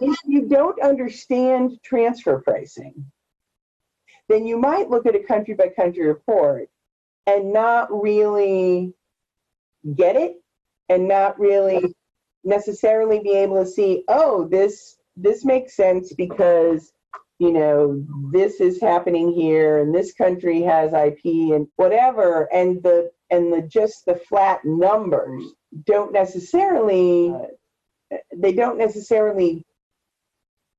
if 0.00 0.18
you 0.24 0.48
don't 0.48 0.80
understand 0.82 1.78
transfer 1.84 2.40
pricing 2.40 3.04
then 4.28 4.46
you 4.46 4.58
might 4.58 4.90
look 4.90 5.06
at 5.06 5.14
a 5.14 5.22
country 5.22 5.54
by 5.54 5.68
country 5.68 6.06
report 6.06 6.68
and 7.26 7.52
not 7.52 7.88
really 7.90 8.92
get 9.94 10.16
it 10.16 10.36
and 10.88 11.08
not 11.08 11.38
really 11.38 11.94
necessarily 12.44 13.20
be 13.20 13.32
able 13.32 13.62
to 13.62 13.70
see, 13.70 14.04
oh, 14.08 14.46
this 14.48 14.96
this 15.16 15.44
makes 15.44 15.74
sense 15.74 16.12
because 16.12 16.92
you 17.38 17.52
know 17.52 18.04
this 18.32 18.60
is 18.60 18.80
happening 18.80 19.32
here 19.32 19.80
and 19.80 19.94
this 19.94 20.12
country 20.12 20.62
has 20.62 20.92
IP 20.92 21.24
and 21.54 21.66
whatever. 21.76 22.48
And 22.52 22.82
the 22.82 23.10
and 23.30 23.52
the 23.52 23.62
just 23.62 24.06
the 24.06 24.14
flat 24.14 24.64
numbers 24.64 25.44
don't 25.84 26.12
necessarily 26.12 27.34
they 28.34 28.52
don't 28.52 28.78
necessarily 28.78 29.64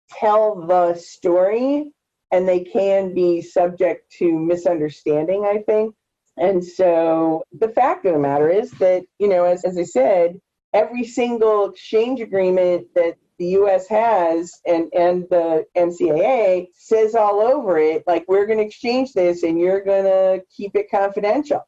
tell 0.09 0.65
the 0.65 0.95
story 0.95 1.91
and 2.31 2.47
they 2.47 2.59
can 2.59 3.13
be 3.13 3.41
subject 3.41 4.11
to 4.11 4.37
misunderstanding 4.37 5.45
i 5.45 5.59
think 5.63 5.93
and 6.37 6.63
so 6.63 7.43
the 7.59 7.69
fact 7.69 8.05
of 8.05 8.13
the 8.13 8.19
matter 8.19 8.49
is 8.49 8.71
that, 8.73 9.03
you 9.19 9.27
know, 9.27 9.43
as, 9.43 9.65
as 9.65 9.77
I 9.77 9.83
said, 9.83 10.39
every 10.73 11.03
single 11.03 11.69
exchange 11.69 12.21
agreement 12.21 12.87
that 12.93 13.15
the 13.39 13.47
US 13.59 13.87
has 13.87 14.53
and, 14.65 14.91
and 14.93 15.25
the 15.29 15.65
MCAA 15.75 16.67
says 16.73 17.15
all 17.15 17.41
over 17.41 17.79
it, 17.79 18.03
like, 18.05 18.25
we're 18.27 18.45
going 18.45 18.59
to 18.59 18.65
exchange 18.65 19.13
this 19.13 19.43
and 19.43 19.59
you're 19.59 19.83
going 19.83 20.05
to 20.05 20.43
keep 20.55 20.75
it 20.75 20.91
confidential 20.91 21.67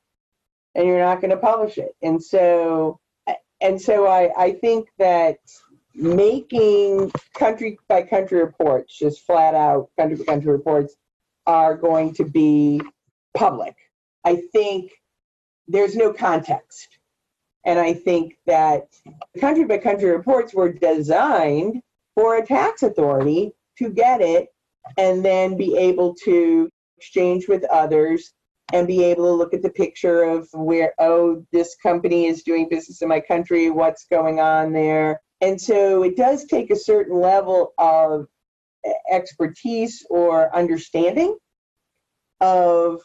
and 0.75 0.85
you're 0.87 0.99
not 0.99 1.21
going 1.21 1.31
to 1.31 1.37
publish 1.37 1.79
it. 1.79 1.95
And 2.03 2.23
so, 2.23 2.99
and 3.61 3.81
so 3.81 4.07
I, 4.07 4.31
I 4.37 4.51
think 4.51 4.89
that 4.99 5.39
making 5.99 7.11
country 7.35 7.77
by 7.87 8.03
country 8.03 8.39
reports, 8.39 8.97
just 8.97 9.25
flat 9.25 9.53
out 9.55 9.89
country 9.97 10.17
by 10.17 10.23
country 10.23 10.51
reports, 10.51 10.95
are 11.45 11.75
going 11.75 12.13
to 12.13 12.23
be 12.25 12.81
public 13.35 13.75
I 14.25 14.43
think 14.53 14.91
there's 15.67 15.95
no 15.95 16.13
context. 16.13 16.99
And 17.65 17.79
I 17.79 17.93
think 17.93 18.35
that 18.45 18.87
country 19.39 19.65
by 19.65 19.77
country 19.77 20.09
reports 20.09 20.53
were 20.53 20.71
designed 20.71 21.81
for 22.15 22.37
a 22.37 22.45
tax 22.45 22.83
authority 22.83 23.51
to 23.77 23.89
get 23.89 24.21
it 24.21 24.49
and 24.97 25.23
then 25.23 25.57
be 25.57 25.77
able 25.77 26.15
to 26.25 26.69
exchange 26.97 27.47
with 27.47 27.63
others 27.65 28.33
and 28.71 28.87
be 28.87 29.03
able 29.03 29.25
to 29.25 29.33
look 29.33 29.53
at 29.53 29.61
the 29.61 29.69
picture 29.69 30.23
of 30.23 30.47
where, 30.53 30.93
oh, 30.99 31.43
this 31.51 31.75
company 31.81 32.27
is 32.27 32.43
doing 32.43 32.69
business 32.69 33.01
in 33.01 33.07
my 33.07 33.19
country, 33.19 33.69
what's 33.69 34.05
going 34.05 34.39
on 34.39 34.73
there. 34.73 35.21
And 35.41 35.59
so 35.59 36.03
it 36.03 36.17
does 36.17 36.45
take 36.45 36.69
a 36.69 36.75
certain 36.75 37.19
level 37.19 37.73
of 37.77 38.27
expertise 39.09 40.05
or 40.09 40.53
understanding 40.55 41.37
of 42.41 43.01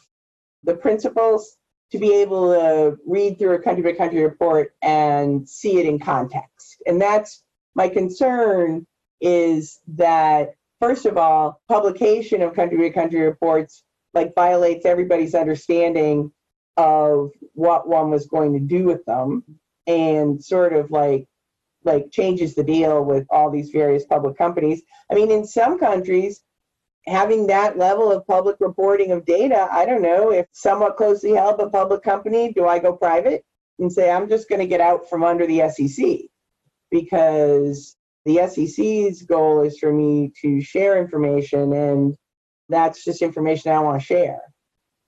the 0.63 0.75
principles 0.75 1.57
to 1.93 1.99
be 1.99 2.15
able 2.15 2.53
to 2.53 2.97
read 3.07 3.39
through 3.39 3.55
a 3.55 3.63
country 3.63 3.83
by 3.83 3.97
country 3.97 4.23
report 4.23 4.75
and 4.83 5.49
see 5.49 5.79
it 5.79 5.87
in 5.87 5.99
context. 5.99 6.83
And 6.87 7.01
that's 7.01 7.43
my 7.75 7.89
concern 7.89 8.87
is 9.21 9.81
that 9.89 10.55
first 10.81 11.07
of 11.07 11.17
all, 11.17 11.61
publication 11.69 12.43
of 12.43 12.55
country 12.55 12.79
by 12.79 12.95
country 12.95 13.21
reports 13.21 13.85
like 14.13 14.35
violates 14.35 14.87
everybody's 14.87 15.35
understanding 15.35 16.33
of 16.77 17.31
what 17.53 17.89
one 17.89 18.11
was 18.11 18.27
going 18.27 18.53
to 18.55 18.61
do 18.61 18.85
with 18.85 19.05
them 19.05 19.45
and 19.87 20.43
sort 20.43 20.73
of 20.73 20.91
like 20.91 21.27
like 21.85 22.11
changes 22.11 22.55
the 22.55 22.65
deal 22.65 23.05
with 23.05 23.27
all 23.31 23.51
these 23.51 23.71
various 23.71 24.05
public 24.05 24.37
companies. 24.37 24.83
I 25.11 25.15
mean, 25.15 25.31
in 25.31 25.47
some 25.47 25.79
countries, 25.79 26.43
having 27.07 27.47
that 27.49 27.77
level 27.77 28.11
of 28.11 28.27
public 28.27 28.57
reporting 28.61 29.13
of 29.13 29.25
data, 29.27 29.69
I 29.71 29.85
don't 29.85 30.03
know 30.03 30.33
if 30.33 30.47
somewhat 30.53 30.97
closely 30.97 31.33
held 31.33 31.59
but 31.59 31.73
public 31.73 32.03
company, 32.03 32.53
do 32.53 32.67
I 32.67 32.79
go 32.79 32.95
private 32.95 33.45
and 33.79 33.93
say 33.93 34.11
I'm 34.11 34.29
just 34.29 34.49
going 34.49 34.61
to 34.61 34.67
get 34.67 34.81
out 34.81 35.09
from 35.09 35.23
under 35.23 35.47
the 35.47 35.69
SEC? 35.69 36.21
Because 36.91 37.97
the 38.25 38.47
SEC's 38.49 39.23
goal 39.23 39.63
is 39.63 39.79
for 39.79 39.93
me 39.93 40.33
to 40.41 40.61
share 40.63 40.99
information, 40.99 41.73
and 41.73 42.17
that's 42.69 43.05
just 43.05 43.21
information 43.21 43.73
I 43.73 43.81
want 43.81 44.01
to 44.01 44.07
share. 44.07 44.41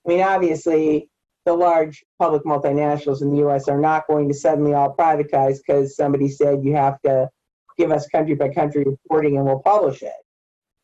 I 0.04 0.08
mean, 0.08 0.20
obviously, 0.20 1.08
the 1.46 1.54
large 1.54 2.04
public 2.18 2.44
multinationals 2.44 3.22
in 3.22 3.30
the 3.30 3.46
US 3.48 3.68
are 3.68 3.80
not 3.80 4.06
going 4.06 4.28
to 4.28 4.34
suddenly 4.34 4.74
all 4.74 4.94
privatize 4.94 5.58
because 5.66 5.96
somebody 5.96 6.28
said 6.28 6.62
you 6.62 6.74
have 6.74 7.00
to 7.02 7.30
give 7.78 7.90
us 7.90 8.06
country 8.08 8.34
by 8.34 8.50
country 8.50 8.84
reporting 8.84 9.36
and 9.36 9.46
we'll 9.46 9.60
publish 9.60 10.02
it 10.02 10.12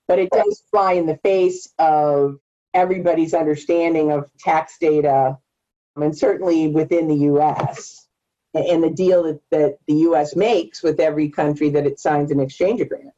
but 0.09 0.19
it 0.19 0.31
does 0.31 0.63
fly 0.71 0.93
in 0.93 1.07
the 1.07 1.17
face 1.19 1.73
of 1.79 2.39
everybody's 2.75 3.35
understanding 3.35 4.13
of 4.13 4.31
tax 4.39 4.77
data, 4.79 5.39
um, 5.97 6.03
and 6.03 6.17
certainly 6.17 6.69
within 6.69 7.09
the 7.09 7.17
U.S. 7.17 8.09
and 8.55 8.83
the 8.83 8.91
deal 8.91 9.23
that, 9.25 9.41
that 9.51 9.79
the 9.87 9.95
U.S. 9.95 10.37
makes 10.37 10.83
with 10.83 11.01
every 11.01 11.29
country 11.29 11.71
that 11.71 11.87
it 11.87 11.99
signs 11.99 12.31
an 12.31 12.41
exchange 12.41 12.81
agreement. 12.81 13.15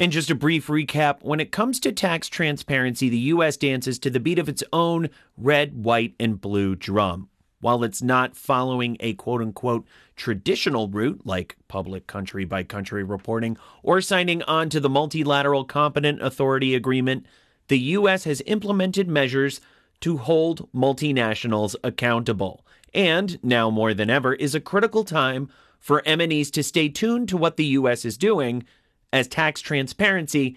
And 0.00 0.12
just 0.12 0.30
a 0.30 0.34
brief 0.34 0.68
recap 0.68 1.18
when 1.20 1.40
it 1.40 1.52
comes 1.52 1.78
to 1.80 1.92
tax 1.92 2.26
transparency, 2.26 3.10
the 3.10 3.18
U.S. 3.18 3.58
dances 3.58 3.98
to 3.98 4.08
the 4.08 4.18
beat 4.18 4.38
of 4.38 4.48
its 4.48 4.64
own 4.72 5.10
red, 5.36 5.84
white, 5.84 6.14
and 6.18 6.40
blue 6.40 6.74
drum. 6.74 7.28
While 7.60 7.84
it's 7.84 8.00
not 8.00 8.34
following 8.34 8.96
a 9.00 9.12
quote 9.12 9.42
unquote 9.42 9.86
traditional 10.16 10.88
route 10.88 11.20
like 11.26 11.58
public 11.68 12.06
country 12.06 12.46
by 12.46 12.62
country 12.62 13.04
reporting 13.04 13.58
or 13.82 14.00
signing 14.00 14.42
on 14.44 14.70
to 14.70 14.80
the 14.80 14.88
Multilateral 14.88 15.66
Competent 15.66 16.22
Authority 16.22 16.74
Agreement, 16.74 17.26
the 17.68 17.78
U.S. 17.78 18.24
has 18.24 18.40
implemented 18.46 19.06
measures 19.06 19.60
to 20.00 20.16
hold 20.16 20.66
multinationals 20.72 21.76
accountable. 21.84 22.64
And 22.94 23.38
now 23.42 23.68
more 23.68 23.92
than 23.92 24.08
ever 24.08 24.32
is 24.32 24.54
a 24.54 24.60
critical 24.60 25.04
time 25.04 25.50
for 25.78 26.00
MNEs 26.02 26.50
to 26.52 26.62
stay 26.62 26.88
tuned 26.88 27.28
to 27.28 27.36
what 27.36 27.56
the 27.56 27.64
US 27.66 28.04
is 28.04 28.16
doing 28.16 28.64
as 29.12 29.28
tax 29.28 29.60
transparency 29.60 30.56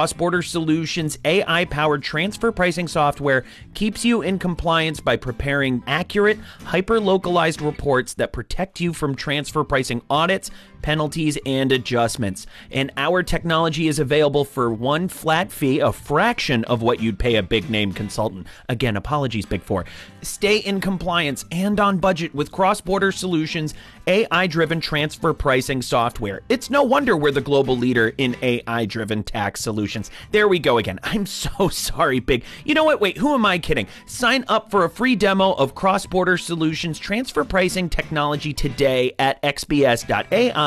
Border 0.00 0.40
Solutions 0.40 1.18
AI 1.26 1.66
powered 1.66 2.02
transfer 2.02 2.50
pricing 2.50 2.88
software 2.88 3.44
keeps 3.74 4.02
you 4.02 4.22
in 4.22 4.38
compliance 4.38 4.98
by 4.98 5.16
preparing 5.16 5.82
accurate, 5.86 6.38
hyper 6.64 6.98
localized 6.98 7.60
reports 7.60 8.14
that 8.14 8.32
protect 8.32 8.80
you 8.80 8.94
from 8.94 9.14
transfer 9.14 9.62
pricing 9.62 10.00
audits, 10.08 10.50
penalties, 10.82 11.38
and 11.46 11.72
adjustments. 11.72 12.46
And 12.70 12.92
our 12.96 13.22
technology 13.22 13.88
is 13.88 13.98
available 13.98 14.44
for 14.44 14.72
one 14.72 15.08
flat 15.08 15.52
fee, 15.52 15.80
a 15.80 15.92
fraction 15.92 16.64
of 16.64 16.82
what 16.82 17.00
you'd 17.00 17.18
pay 17.18 17.36
a 17.36 17.42
big 17.42 17.70
name 17.70 17.92
consultant. 17.92 18.46
Again, 18.68 18.96
apologies, 18.96 19.46
Big 19.46 19.62
Four. 19.62 19.84
Stay 20.22 20.58
in 20.58 20.80
compliance 20.80 21.44
and 21.50 21.78
on 21.80 21.98
budget 21.98 22.34
with 22.34 22.52
Cross 22.52 22.82
Border 22.82 23.12
Solutions 23.12 23.74
AI 24.06 24.46
driven 24.46 24.80
transfer 24.80 25.32
pricing 25.32 25.82
software. 25.82 26.40
It's 26.48 26.68
no 26.70 26.82
wonder 26.82 27.16
we're 27.16 27.30
the 27.30 27.40
global 27.40 27.76
leader 27.76 28.12
in 28.18 28.36
AI 28.42 28.84
driven 28.86 29.22
tax 29.22 29.60
solutions. 29.60 30.10
There 30.32 30.48
we 30.48 30.58
go 30.58 30.78
again. 30.78 30.98
I'm 31.02 31.26
so 31.26 31.68
sorry, 31.70 32.18
Big. 32.20 32.44
You 32.64 32.74
know 32.74 32.84
what? 32.84 33.00
Wait, 33.00 33.18
who 33.18 33.34
am 33.34 33.46
I 33.46 33.58
kidding? 33.58 33.86
Sign 34.06 34.44
up 34.48 34.70
for 34.70 34.84
a 34.84 34.90
free 34.90 35.16
demo 35.16 35.52
of 35.52 35.74
Cross 35.74 36.06
Border 36.06 36.36
Solutions 36.36 36.98
transfer 36.98 37.44
pricing 37.44 37.88
technology 37.88 38.52
today 38.52 39.14
at 39.18 39.40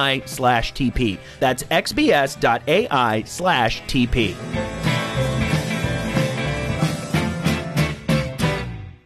xbs.ai 0.04 0.22
slash 0.26 0.74
TP. 0.74 1.18
That's 1.40 1.64
xbs.ai 1.64 3.24
slash 3.26 3.82
TP. 3.84 4.73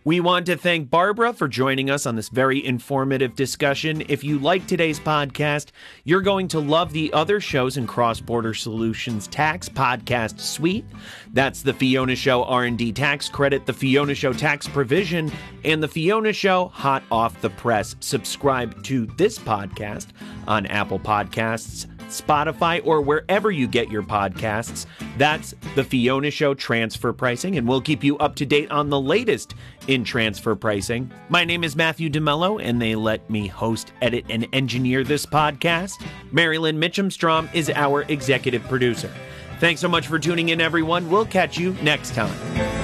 We 0.08 0.22
want 0.22 0.46
to 0.46 0.56
thank 0.56 0.90
Barbara 0.90 1.34
for 1.34 1.50
joining 1.50 1.90
us 1.90 2.06
on 2.06 2.16
this 2.16 2.30
very 2.30 2.66
informative 2.66 3.36
discussion. 3.36 4.06
If 4.08 4.24
you 4.24 4.40
like 4.40 4.66
today's 4.66 5.02
podcast, 5.02 5.72
you're 6.06 6.22
going 6.22 6.48
to 6.48 6.62
love 6.62 6.94
the 6.94 7.12
other 7.12 7.42
shows 7.42 7.76
in 7.76 7.86
Cross 7.88 8.22
Border 8.22 8.54
Solutions 8.54 9.28
Tax 9.28 9.68
Podcast 9.68 10.40
Suite. 10.40 10.86
That's 11.34 11.62
the 11.62 11.74
Fiona 11.74 12.16
Show 12.16 12.46
R&D 12.46 12.94
Tax 12.94 13.28
Credit, 13.28 13.66
the 13.66 13.74
Fiona 13.74 14.16
Show 14.16 14.32
Tax 14.32 14.66
Provision, 14.66 15.30
and 15.66 15.84
the 15.84 15.90
Fiona 15.90 16.32
Show 16.32 16.70
Hot 16.70 17.04
Off 17.12 17.42
the 17.42 17.50
Press. 17.50 17.98
Subscribe 18.00 18.82
to 18.84 19.08
this 19.18 19.38
podcast 19.38 20.08
on 20.48 20.68
Apple 20.68 21.00
Podcasts, 21.00 21.86
Spotify, 22.08 22.82
or 22.86 23.02
wherever 23.02 23.52
you 23.52 23.68
get 23.68 23.90
your 23.90 24.04
podcasts. 24.04 24.86
That's 25.18 25.54
the 25.76 25.84
Fiona 25.84 26.32
Show 26.32 26.54
transfer 26.54 27.14
pricing, 27.14 27.58
and 27.58 27.68
we'll 27.68 27.82
keep 27.82 28.04
you 28.04 28.18
up 28.18 28.36
to 28.36 28.46
date 28.46 28.72
on 28.72 28.90
the 28.90 29.00
latest 29.00 29.56
in 29.88 30.04
transfer 30.04 30.56
pricing. 30.56 31.12
My 31.30 31.44
name 31.44 31.64
is 31.64 31.76
Matthew 31.76 32.10
DeMello, 32.10 32.62
and 32.62 32.82
they 32.82 32.96
let 32.96 33.30
me 33.30 33.48
host, 33.48 33.94
edit, 34.02 34.26
and 34.30 34.48
engineer 34.54 35.04
this 35.04 35.26
podcast. 35.26 36.06
Marilyn 36.32 36.80
Mitchum-Strom 36.80 37.50
is 37.54 37.70
our 37.70 38.04
executive 38.04 38.64
producer. 38.64 39.12
Thanks 39.60 39.82
so 39.82 39.88
much 39.88 40.08
for 40.08 40.20
tuning 40.20 40.50
in, 40.50 40.62
everyone. 40.62 41.10
We'll 41.10 41.26
catch 41.26 41.58
you 41.58 41.74
next 41.82 42.14
time. 42.14 42.77